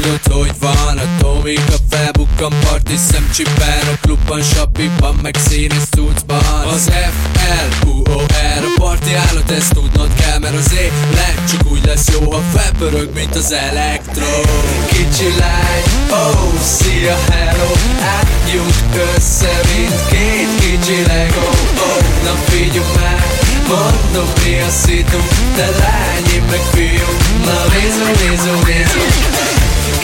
[0.00, 6.64] tudod, hogy van a Tomik a felbukkan parti szemcsipen A klubban, sapiban, meg színes cuccban.
[6.74, 12.30] Az F-L-U-O-R a parti állat, ezt tudnod kell Mert az élet csak úgy lesz jó,
[12.30, 14.40] ha felpörög, mint az elektro.
[14.86, 17.70] Kicsi lány, oh, szia, hello
[18.18, 21.48] Álljunk össze, mint két kicsi Lego.
[21.76, 23.24] Oh, na figyelj már
[23.68, 25.18] Mondom mi a szitu
[25.56, 27.06] Te lány, én meg fiú.
[27.44, 29.59] Na nézó, nézó, nézó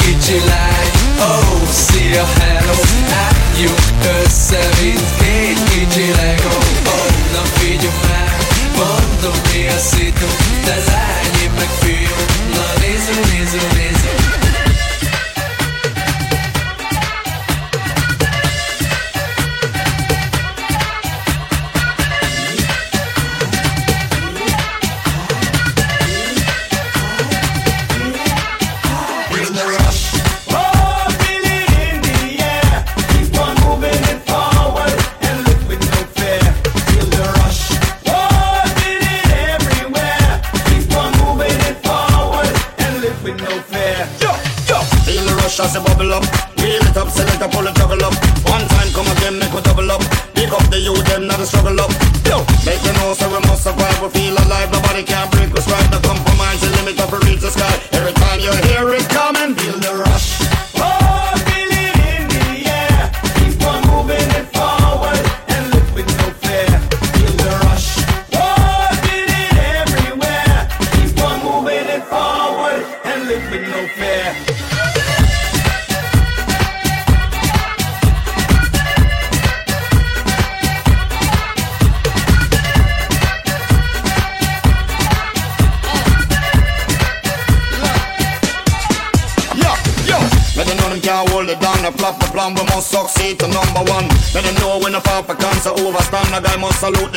[0.06, 2.74] Kicsi lány, oh, szia, hello.
[3.26, 6.56] Álljunk össze, mint két kicsi Lego.
[6.86, 8.36] Oh, na figyelj már
[8.76, 10.26] Mondom mi a szitu.
[10.64, 12.14] Te lány, én meg fiú.
[12.54, 14.45] Na nézó, nézó, nézó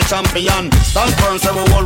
[0.09, 0.71] champion.
[0.81, 1.85] Stand firm, say we hold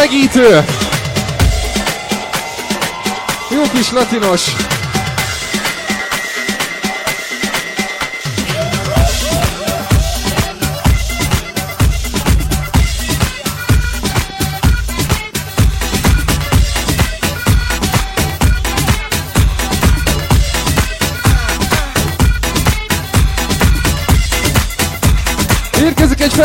[0.00, 0.64] melegítő.
[3.50, 4.56] Jó kis latinos.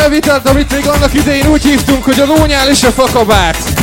[0.06, 3.75] Felvételt, amit még annak idején úgy hívtunk, hogy a lónyál és a fakabát.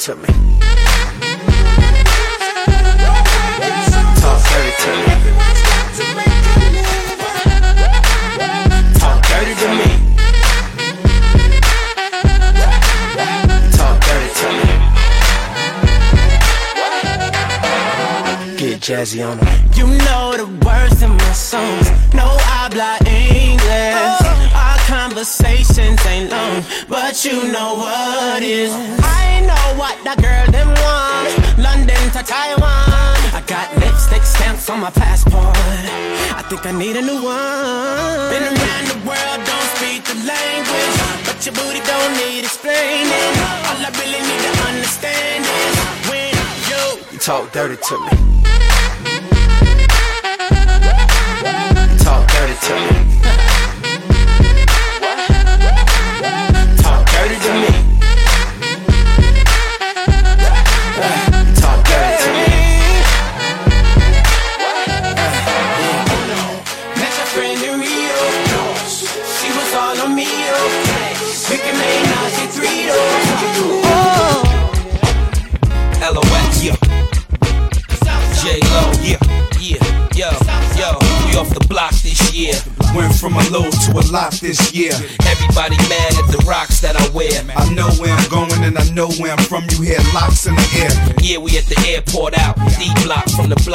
[0.00, 0.29] to me.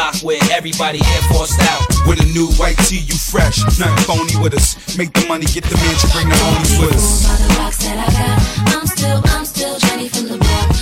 [0.05, 1.81] block where everybody Air Forced out.
[2.07, 3.63] With a new white tee, you fresh.
[3.79, 4.75] Nothing phony with us.
[4.97, 7.27] Make the money, get the mansion, bring the homies with us.
[7.27, 10.74] By the rocks that I got, I'm still, I'm still Jenny from the block.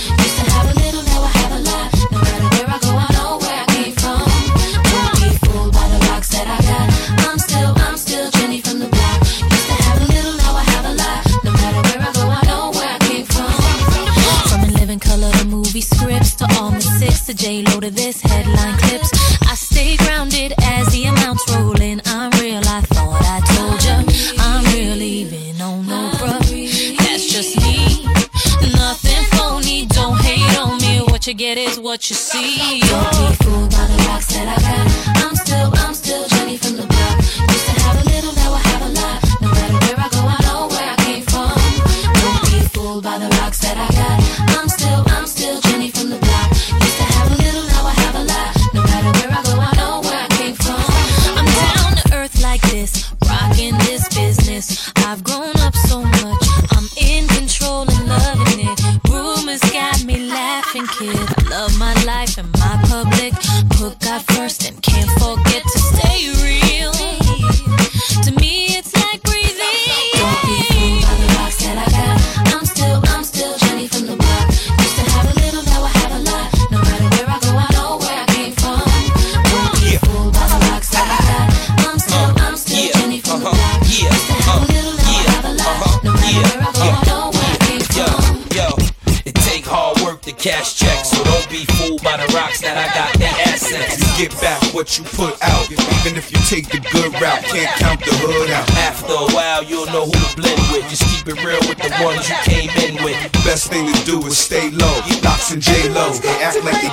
[94.98, 95.66] you put out.
[95.70, 98.68] Even if you take the good route, can't count the hood out.
[98.78, 100.86] After a while, you'll know who to blend with.
[100.92, 103.16] Just keep it real with the ones you came in with.
[103.42, 105.00] Best thing to do is stay low.
[105.22, 106.83] Knox and J-Lo, they act like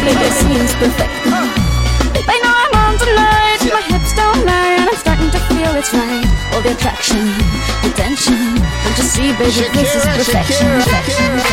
[0.00, 1.10] baby, this seems perfect.
[2.26, 3.60] I know I'm on tonight.
[3.70, 6.26] My hips don't lie, and I'm starting to feel it's right.
[6.52, 7.26] All the attraction,
[7.82, 8.58] the tension.
[8.58, 10.66] Don't you see, baby, this is perfection.
[10.82, 11.43] perfection.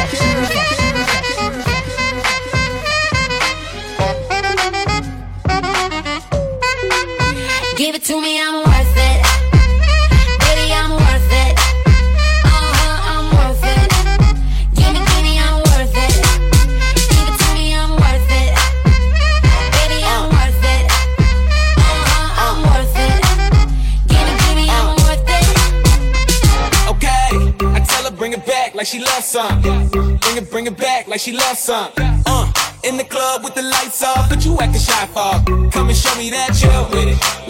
[31.22, 31.92] she loves some.
[32.26, 32.52] Uh,
[32.84, 35.46] in the club with the lights off, but you acting shy fog.
[35.72, 37.41] Come and show me that you're with it.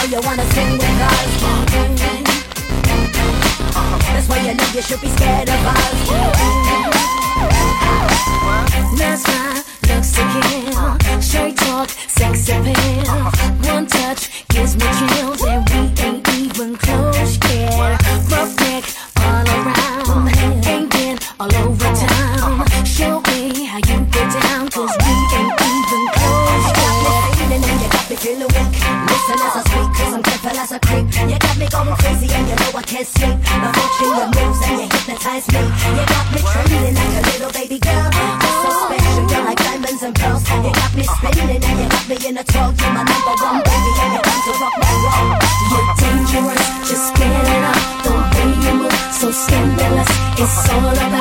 [0.00, 1.42] know you wanna sing with us.
[4.12, 6.10] That's why you know you should be scared of us.
[8.98, 11.20] Mesmer looks again.
[11.20, 13.04] Straight talk, sex appeal.
[13.72, 15.69] One touch gives me chills.
[31.72, 33.36] I'm crazy and you know I can't sleep.
[33.46, 35.62] I'm watching your moves and you hypnotize me.
[35.62, 38.10] You got me trembling like a little baby girl.
[38.10, 40.42] You're so special, you're like diamonds and pearls.
[40.50, 42.74] You got me spinning and you got me in a twirl.
[42.74, 45.38] You're my number one baby and you're to rock my world.
[45.70, 47.78] You're dangerous, just get it up.
[48.02, 50.10] Don't be your move, so scandalous.
[50.42, 51.19] It's all about.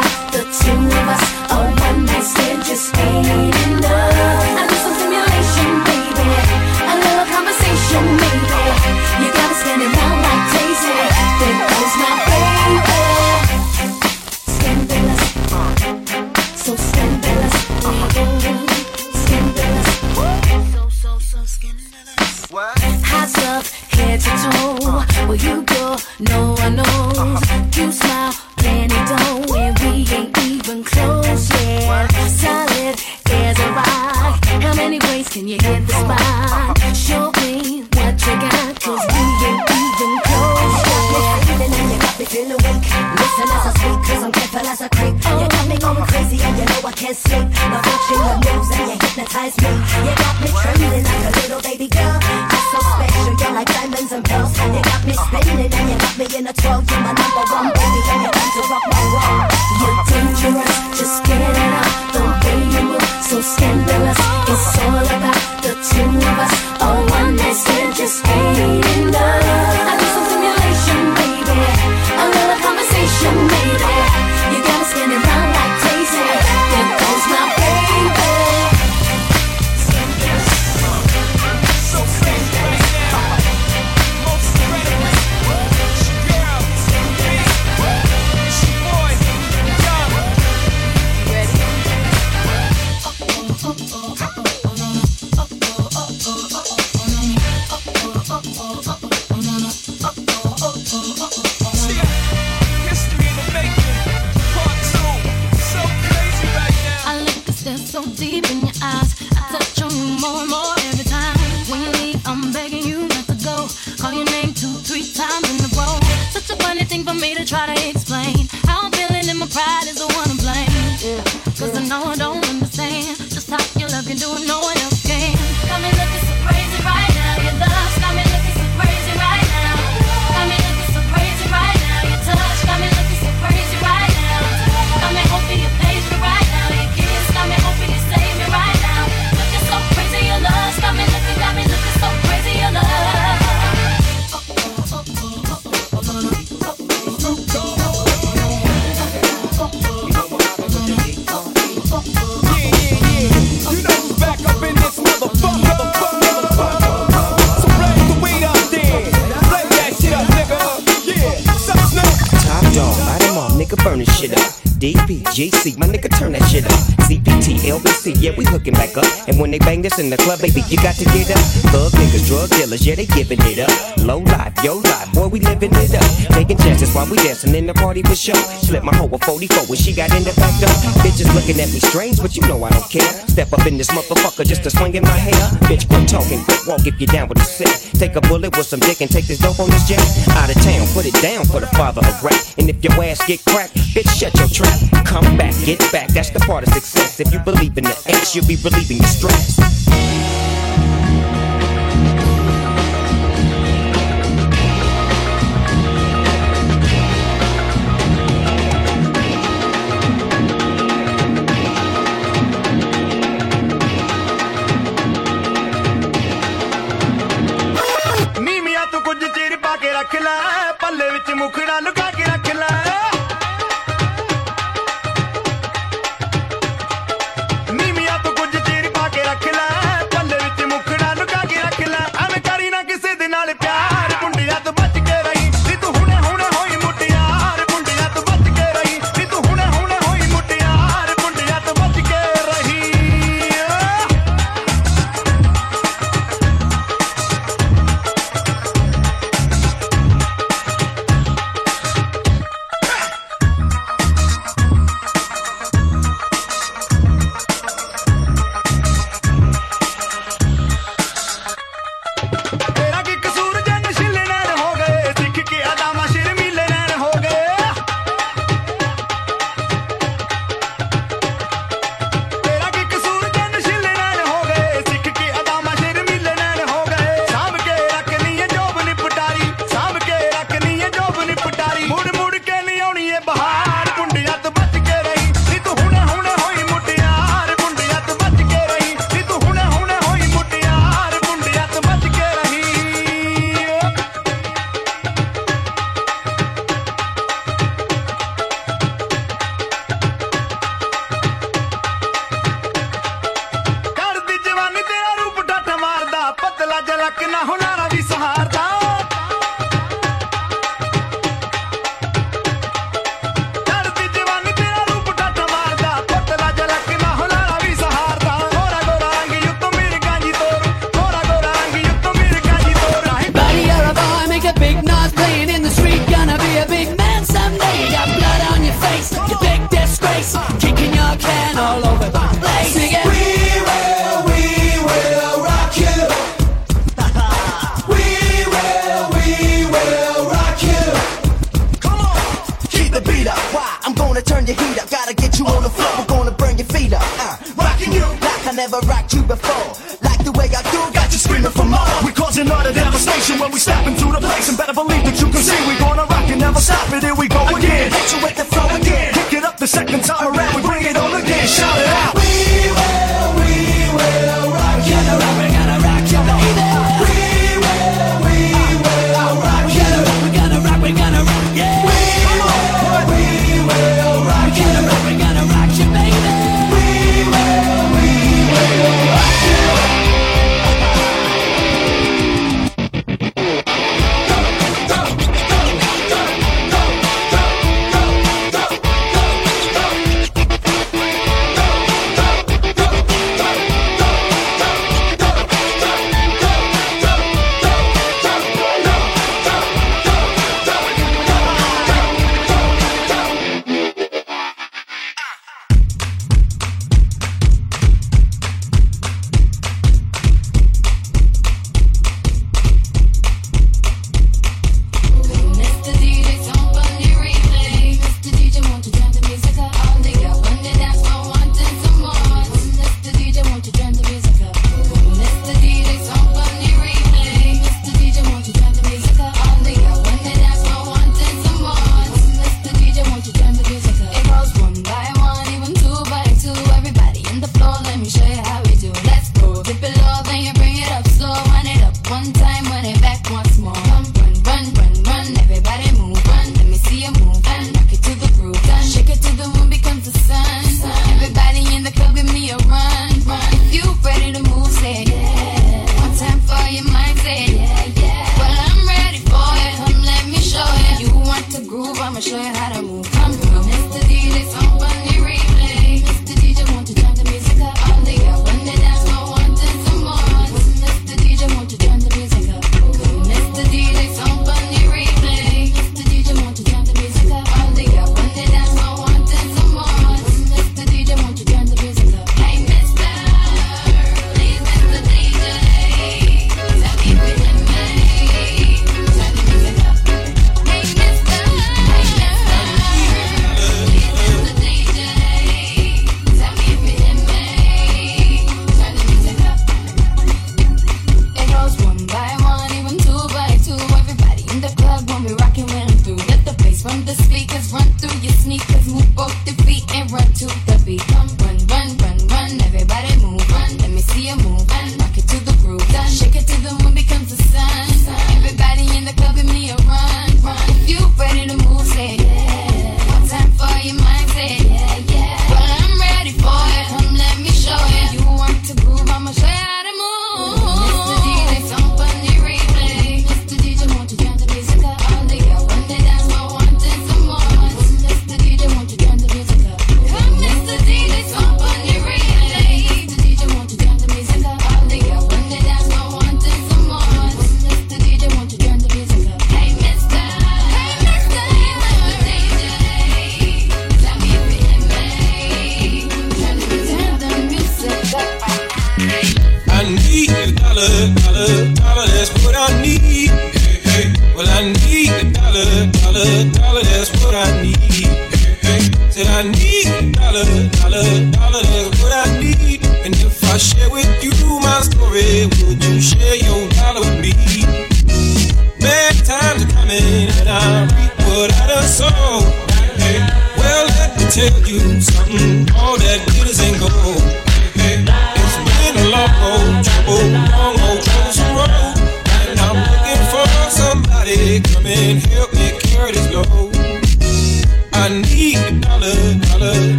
[169.98, 171.74] in the club, baby, you got to get up.
[171.74, 171.94] Look,
[172.26, 173.72] drug dealers, yeah, they giving it up.
[174.04, 176.10] Low life, yo life, boy, we living it up.
[176.34, 178.38] Taking chances while we dancing in the party for show.
[178.66, 180.74] Slipped my hoe a 44 when she got in the back door.
[181.04, 183.12] Bitches looking at me strange, but you know I don't care.
[183.28, 185.40] Step up in this motherfucker just to swing in my hair.
[185.70, 187.76] Bitch, quit talking, quit walk if you down with the set.
[188.00, 190.02] Take a bullet with some dick and take this dope on this jet.
[190.40, 192.40] Out of town, put it down for the father of rap.
[192.58, 195.06] And if your ass get cracked, bitch, shut your trap.
[195.06, 197.20] Come back, get back, that's the part of success.
[197.20, 200.29] If you believe in the X, you'll be relieving your stress.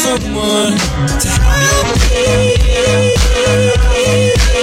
[0.00, 0.76] Someone
[1.20, 1.86] to help
[4.54, 4.59] me.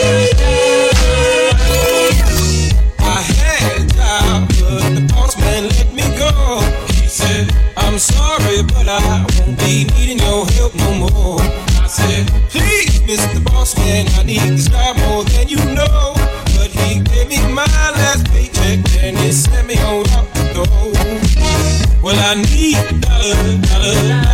[22.30, 24.27] I need dollar, dollar,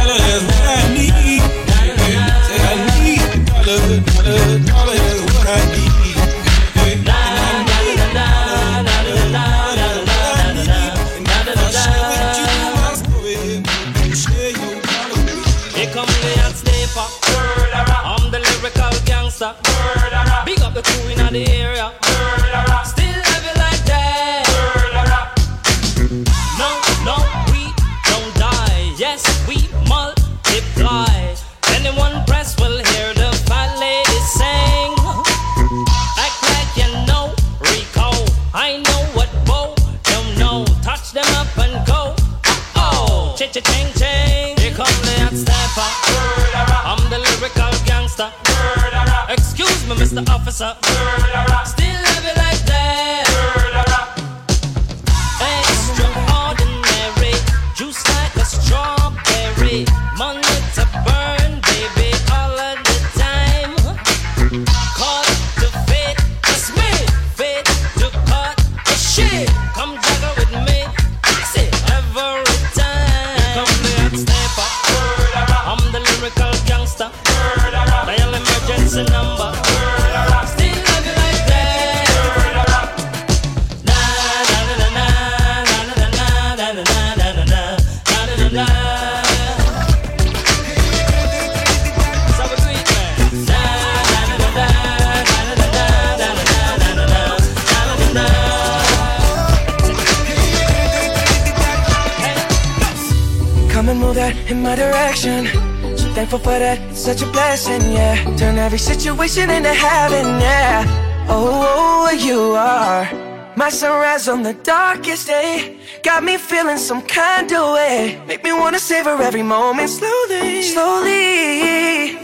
[109.24, 110.84] every situation into heaven, yeah.
[111.30, 113.08] Oh, oh, you are
[113.56, 115.78] my sunrise on the darkest day.
[116.04, 118.22] Got me feeling some kind of way.
[118.28, 122.18] Make me wanna savor every moment slowly, slowly.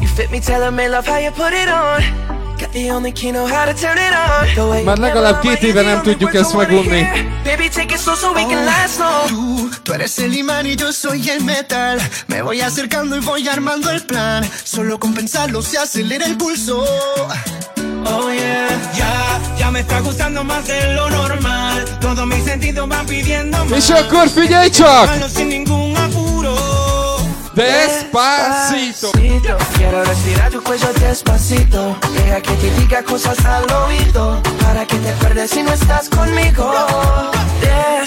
[0.00, 2.02] You fit me, tell me love how you put it on.
[2.58, 4.54] Got the only key, know how to turn it on.
[4.54, 7.06] The way Már legalább két éve nem tudjuk ezt megunni.
[7.76, 9.28] Baby, take it slow so we can last long.
[9.28, 11.98] Tú, tú eres el imán y yo soy el metal.
[12.26, 14.48] Me voy acercando y voy armando el plan.
[14.64, 16.84] Solo con pensarlo se acelera el pulso.
[18.06, 21.84] Oh yeah, ya, ya me está gustando más de lo normal.
[22.00, 23.70] Todos mis sentidos van pidiendo más.
[25.06, 26.56] Malo sin ningún apuro.
[27.54, 29.10] Despacito.
[29.76, 31.96] Quiero respirar tu cuello despacito.
[32.14, 34.42] Deja que te diga cosas al oído.
[34.62, 36.72] Para que te acuerdes si no estás conmigo.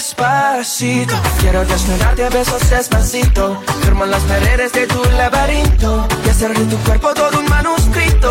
[0.00, 1.14] Despacito.
[1.40, 3.60] Quiero desnudarte a besos despacito.
[3.82, 6.08] Firmo las paredes de tu laberinto.
[6.24, 8.30] Y hacer de tu cuerpo todo un manuscrito.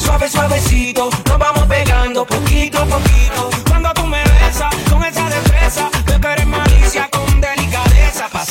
[0.00, 1.08] Suave, suavecito.
[1.28, 3.27] Nos vamos pegando poquito a poquito.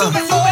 [0.00, 0.49] super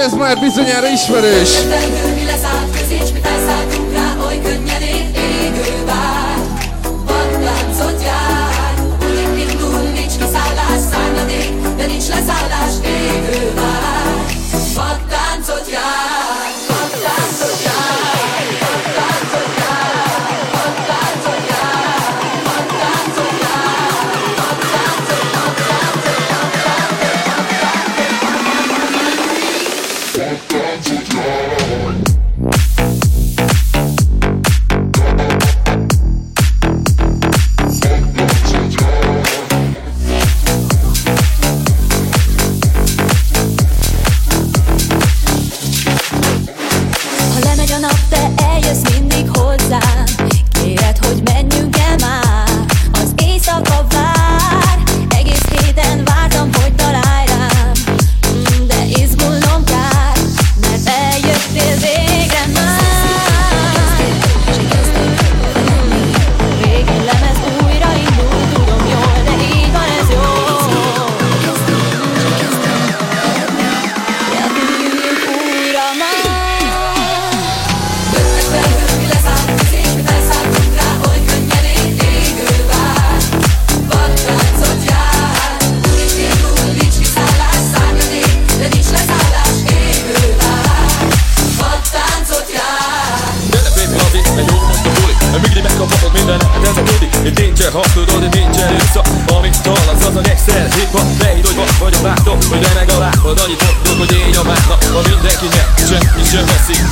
[0.00, 1.50] ez már bizonyára ismerős.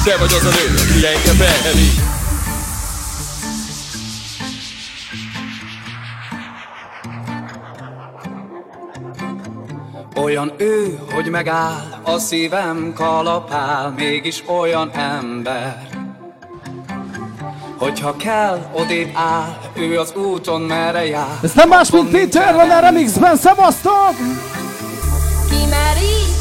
[0.08, 1.90] Te vagy az a nő, aki engem beheli
[10.22, 15.88] Olyan ő, hogy megáll, a szívem kalapál, mégis olyan ember.
[17.78, 21.38] Hogyha kell, odébb áll, ő az úton merre jár.
[21.42, 24.14] Ez nem más, mint Peter van a remixben, szevasztok!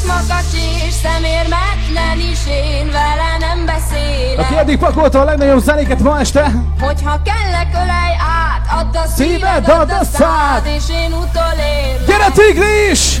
[0.08, 0.54] makacs
[0.86, 4.38] és szemérmetlen is én vele nem beszélek.
[4.38, 6.52] Aki eddig pakolta a legnagyobb zenéket ma este.
[6.80, 8.14] Hogyha kellek, ölej
[8.44, 12.06] át, add a szíved, add a szád, és én utolérlek.
[12.06, 13.20] Gyere tigris!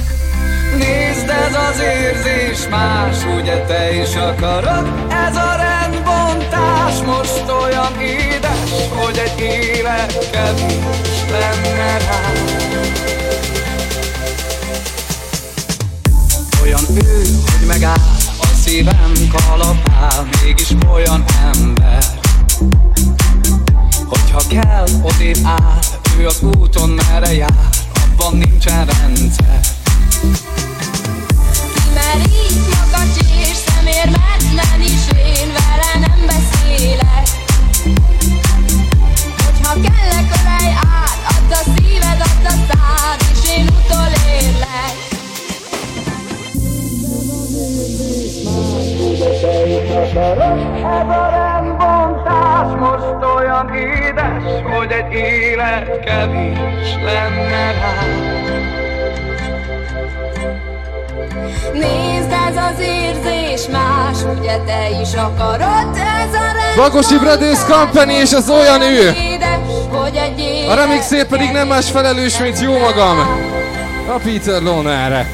[0.76, 4.88] Nézd ez az érzés más, ugye te is akarod?
[5.28, 12.18] Ez a rendbontás most olyan édes, hogy egy élet kevés lenne rá.
[16.68, 17.96] Olyan ő, hogy megáll
[18.40, 22.04] a szívem kalapál Mégis olyan ember.
[24.08, 25.78] Hogyha kell, odébb áll
[26.18, 27.68] Ő az úton merre jár
[28.04, 29.60] Abban nincsen rendszer.
[31.74, 37.28] Kimerít magad és szemérmetlen is Én vele nem beszélek.
[39.44, 42.77] Hogyha kellek, ölej át Add a szíved, add a szád
[50.02, 54.42] Ez a rendbontás most olyan édes
[54.76, 57.92] Hogy egy élet kevés lenne rá
[61.72, 68.10] Nézd ez az érzés más, ugye te is akarod Ez a rend Bagosi Brothers Company
[68.10, 69.14] és az olyan ő.
[69.32, 69.58] édes,
[69.90, 73.18] hogy egy A remixért pedig nem más felelős, mint jó magam.
[74.08, 75.26] A Peter Loner.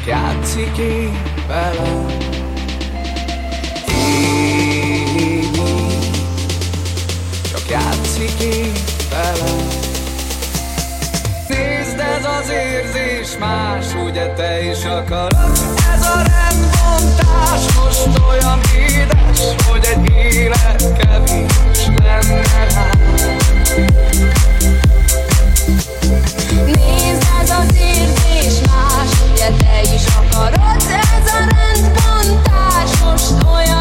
[0.00, 2.06] Csak játszik én velem
[4.08, 5.50] Émi
[7.50, 8.72] Csak játszik én
[9.10, 9.68] velem
[11.48, 15.58] Nézd ez az érzés más, ugye te is akarod?
[15.94, 22.42] Ez a rendbontás most olyan édes Hogy egy élet kevés lenne
[22.74, 22.90] rá.
[26.64, 28.89] Nézd ez az érzés más,
[29.56, 30.82] te is akarod.
[31.18, 33.79] Ez a rendbontás most olyan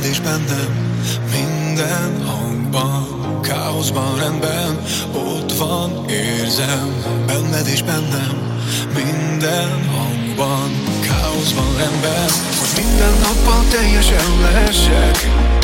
[0.00, 0.98] benned és bennem,
[1.32, 4.82] minden hangban, káoszban, rendben.
[5.12, 8.58] Ott van, érzem, benned és bennem,
[8.94, 10.70] minden hangban,
[11.00, 12.30] káoszban, rendben.
[12.58, 15.59] Hogy minden nappal teljesen lehessek, a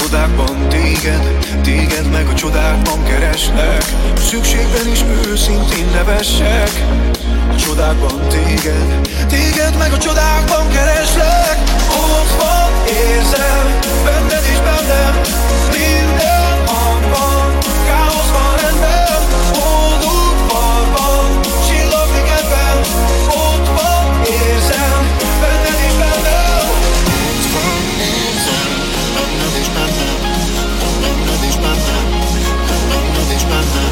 [0.00, 3.84] csodákban téged, téged meg a csodákban kereslek.
[4.16, 6.70] Szükségben is őszintén nevessek,
[7.52, 11.58] a csodákban téged, téged meg a csodákban kereslek.
[11.88, 15.20] Ott van, érzem, benned és bennem,
[15.70, 19.22] minden hangban, káoszban, rendben,
[33.50, 33.89] benned és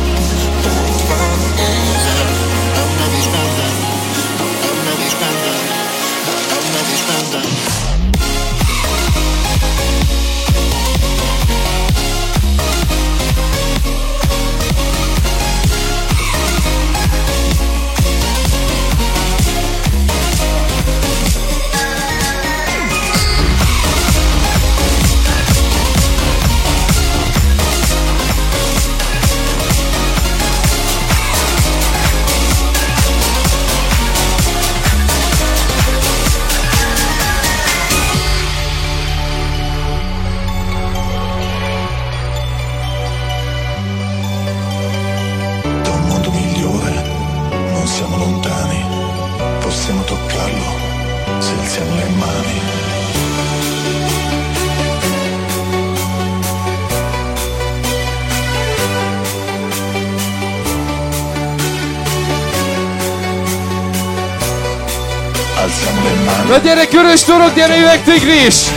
[67.19, 68.71] Na gyere, körös torok, gyere, üvegtigris!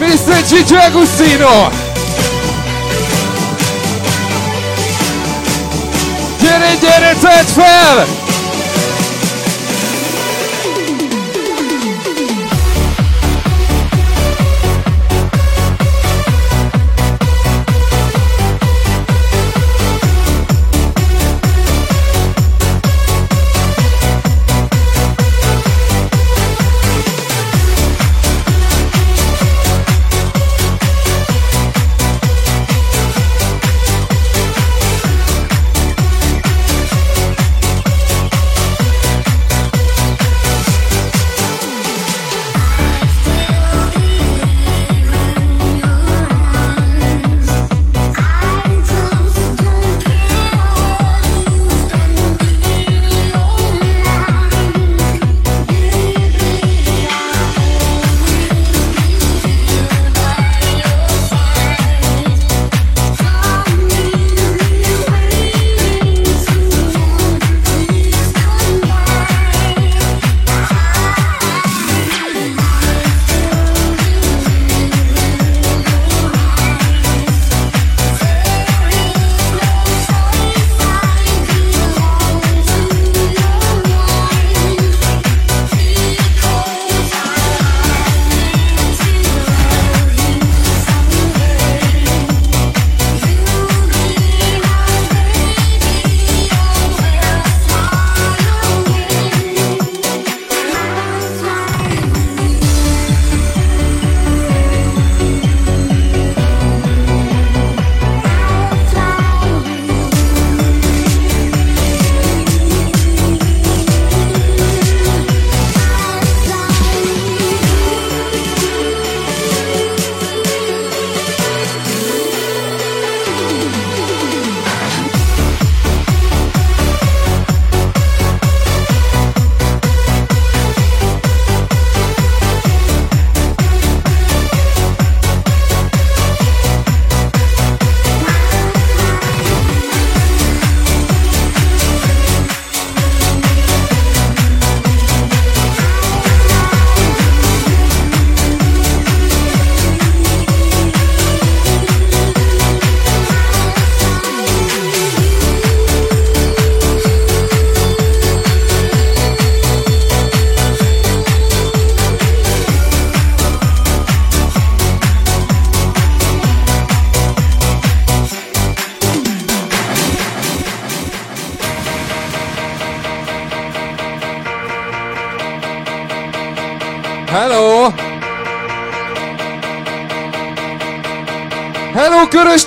[0.00, 0.42] Mr.
[0.48, 1.70] Gigi Agustino!
[6.40, 8.11] Gyere, gyere, tedd fel!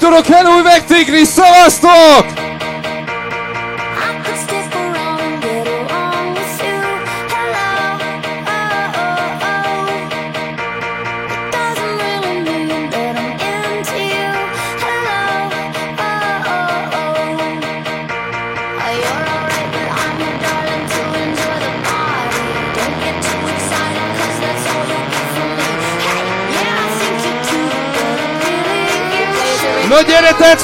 [0.06, 2.25] Hello, körös torok, hello, üvegtigris, szavaztok!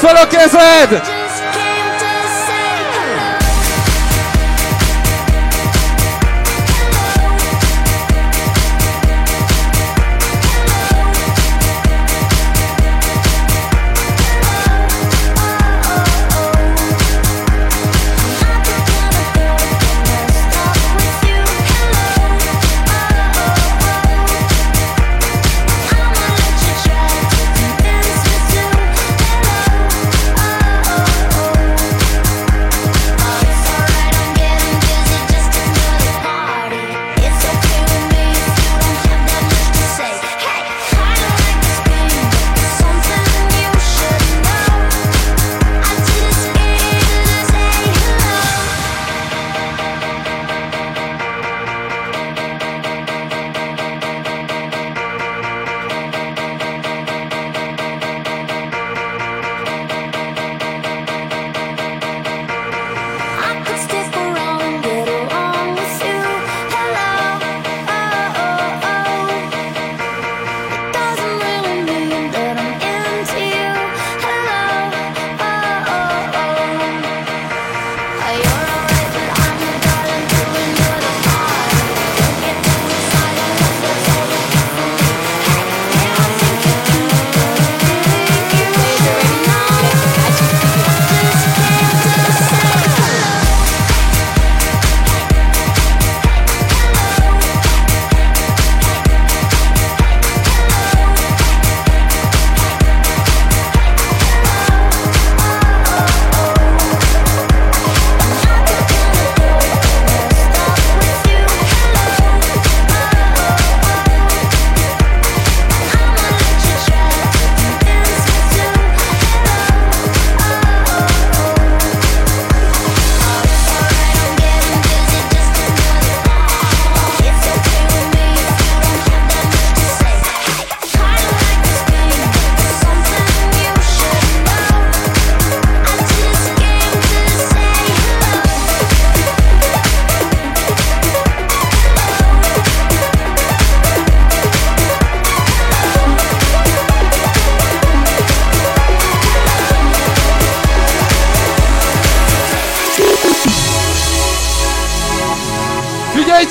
[0.02, 1.21] Gyere, tedd fel a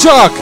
[0.01, 0.40] Ковальчук.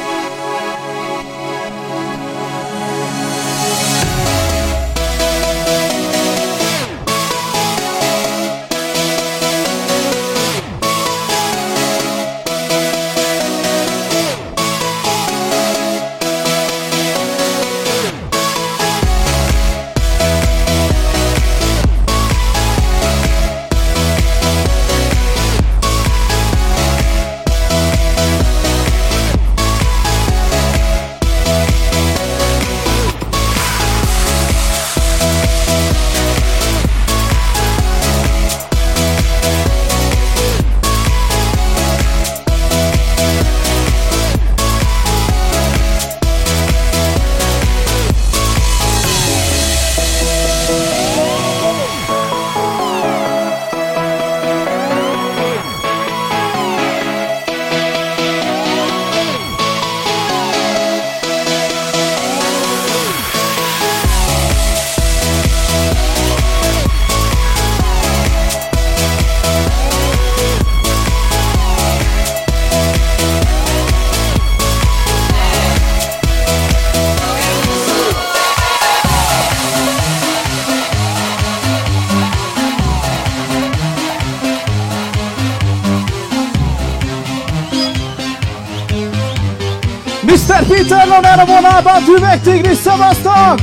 [91.40, 93.60] a vonalban, Tüveg Tigris, szavaztak!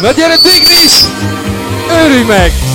[0.00, 1.04] Na gyere Tigris!
[1.88, 2.71] Örülj meg!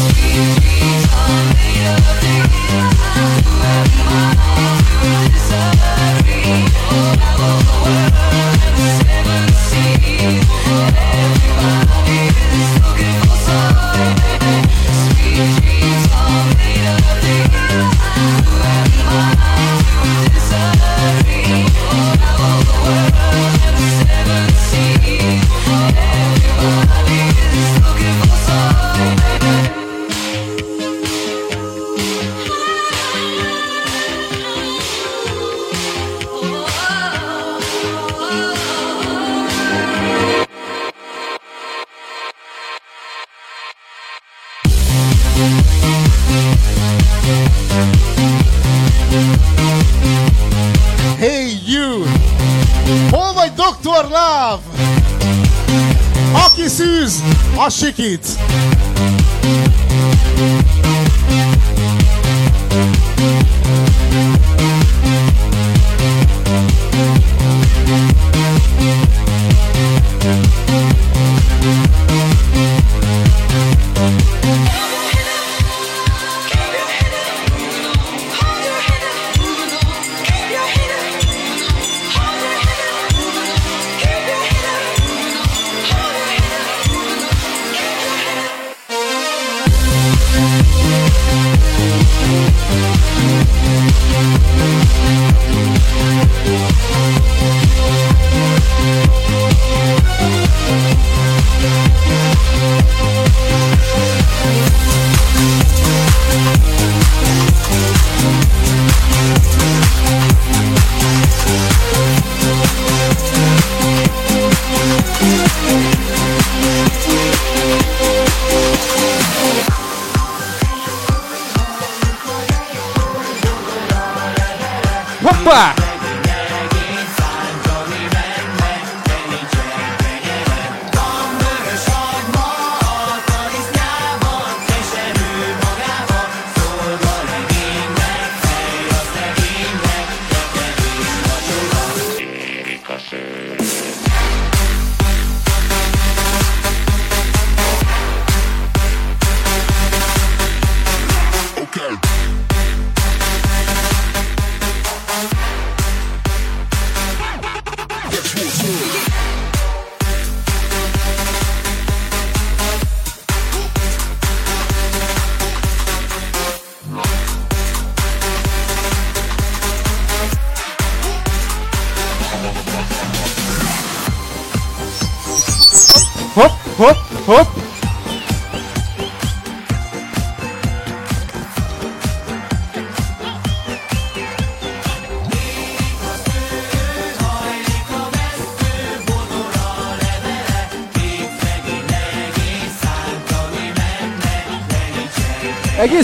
[57.99, 58.46] it.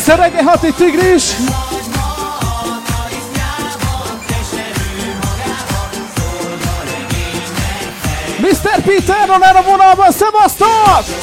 [0.06, 1.35] Vissza reggel hatig tigris!
[8.40, 8.82] Mr.
[8.82, 11.23] Peter, on a vonalban, szevasztok!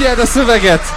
[0.00, 0.89] figyeld a szöveget!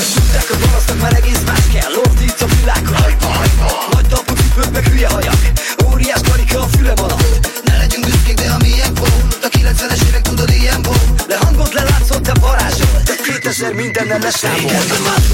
[0.00, 1.92] Ahogy tudták a parasztnak már egész más kell.
[1.94, 4.32] Ordít a világon Hajpa, hajpa Nagy talpú
[4.72, 5.40] kütye-hajak.
[5.86, 7.62] Óriás karika a fülem alatt.
[7.64, 8.92] Ne legyünk büszkék, de ami ilyen
[9.42, 15.29] A 90-es évek tudod ilyen volt Lehangolt, lelátszott, te varázsol De 2000 mindennel leszámolt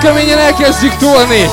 [0.00, 1.44] keményen elkezdjük tolni.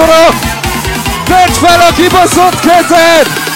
[0.00, 0.32] Kuro!
[1.26, 3.49] Dutch Fellow Keeper Sundketen!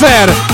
[0.00, 0.49] zero.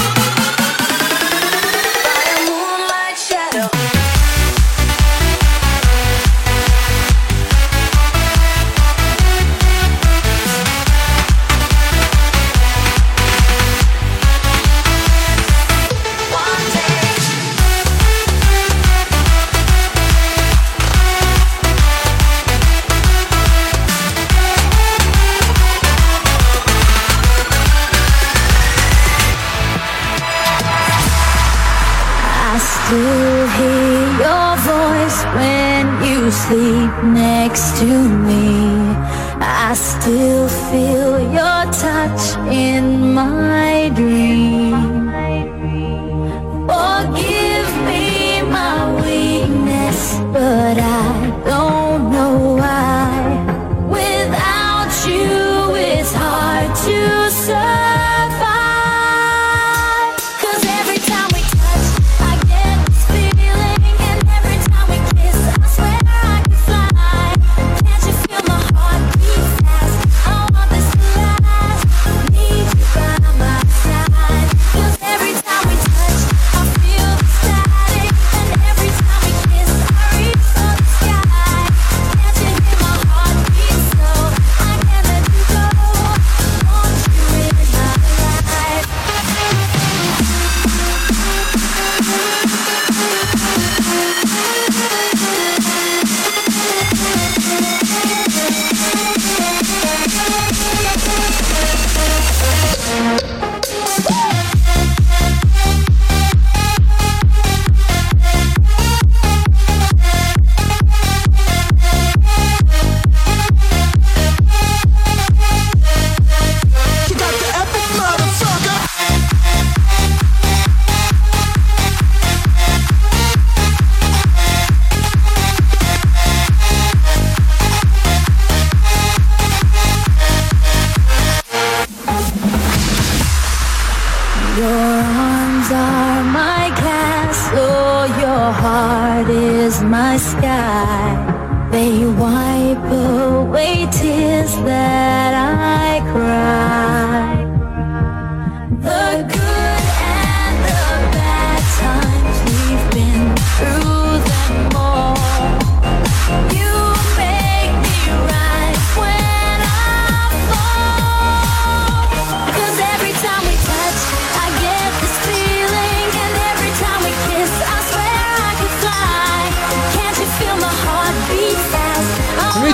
[140.17, 140.46] us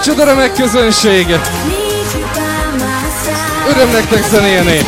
[0.05, 1.27] Micsoda remek közönség!
[3.69, 4.81] Öröm nektek zenélni!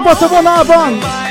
[0.00, 1.27] Bossa Nova.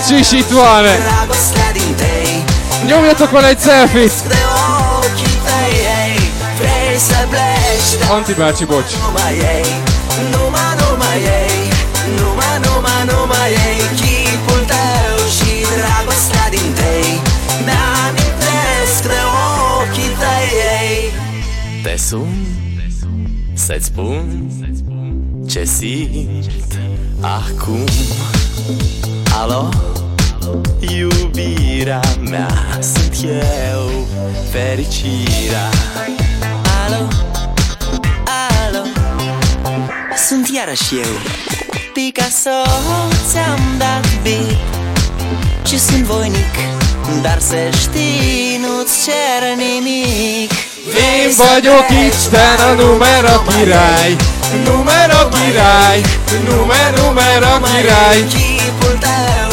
[0.00, 0.98] lecisitoare!
[2.86, 4.12] Jól jött a egy selfie-t!
[8.10, 8.92] Anti bácsi, bocs!
[13.96, 17.20] Chipul tău și dragostea din tei
[17.64, 19.20] Mi-amintesc de
[19.80, 21.12] ochii tăi
[21.82, 22.46] Te sun
[23.54, 24.50] să-ți spun
[25.48, 26.78] ce simt
[27.20, 27.84] acum
[29.40, 29.89] Alo?
[32.30, 34.06] mea Sunt eu,
[34.50, 35.68] fericirea.
[36.84, 37.08] Alo,
[38.66, 38.84] alo
[40.28, 41.12] Sunt iarăși eu.
[41.92, 42.58] Picasso,
[43.30, 44.58] ți-am dat beat.
[45.66, 46.54] Și sunt voinic
[47.22, 50.50] Dar să știi, nu-ți cer nimic.
[51.08, 54.16] Én vagyok Isten, a numera király
[54.64, 56.02] Numera király
[56.44, 59.49] Numera, numera király Képul teu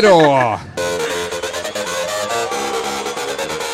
[0.00, 0.58] Romero.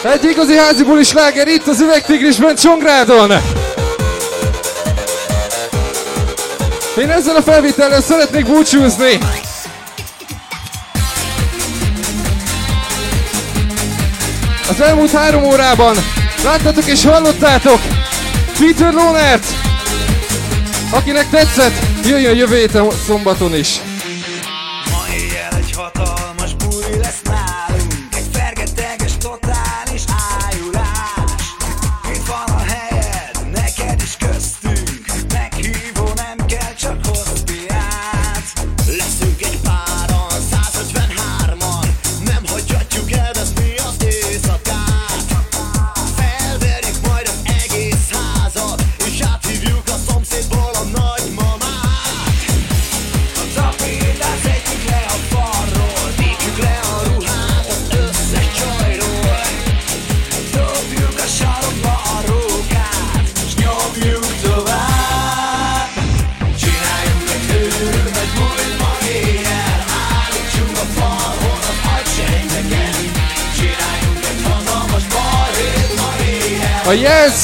[0.02, 3.30] Egy igazi házi bulis láger itt az üvegtigrisben Csongrádon.
[6.98, 9.18] Én ezzel a felvétellel szeretnék búcsúzni.
[14.68, 15.96] Az elmúlt három órában
[16.44, 17.80] láttatok és hallottátok
[18.58, 19.44] Peter Lonert,
[20.90, 21.74] akinek tetszett,
[22.04, 23.80] jöjjön jövő héten szombaton is.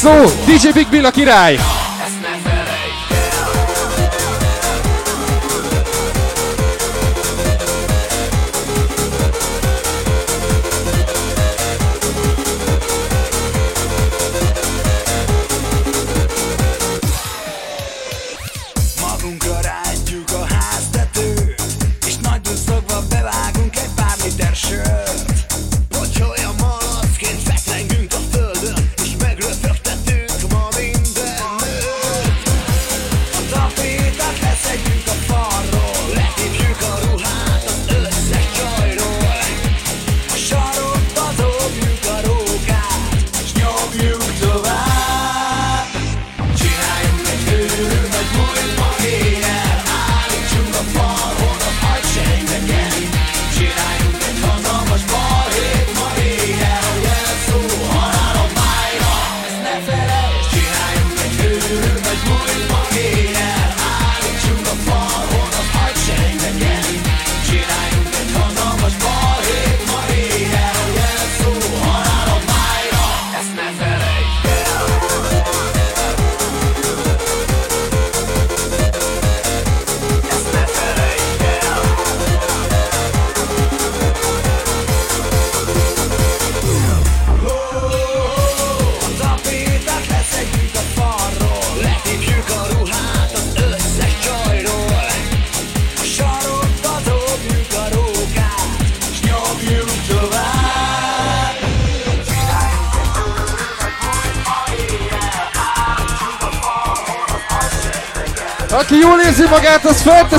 [0.02, 0.24] szó!
[0.46, 1.58] DJ Big Bill a király!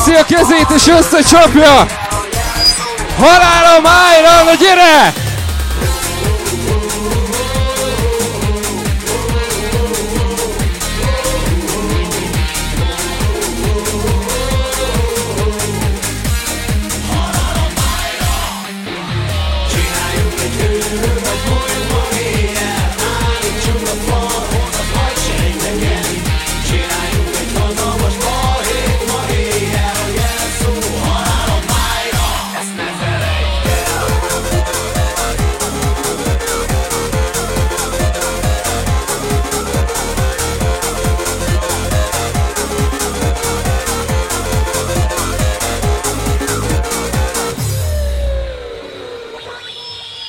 [0.03, 1.85] Felveszi a kezét és összecsapja!
[3.17, 5.22] Halálom, Iron, gyere!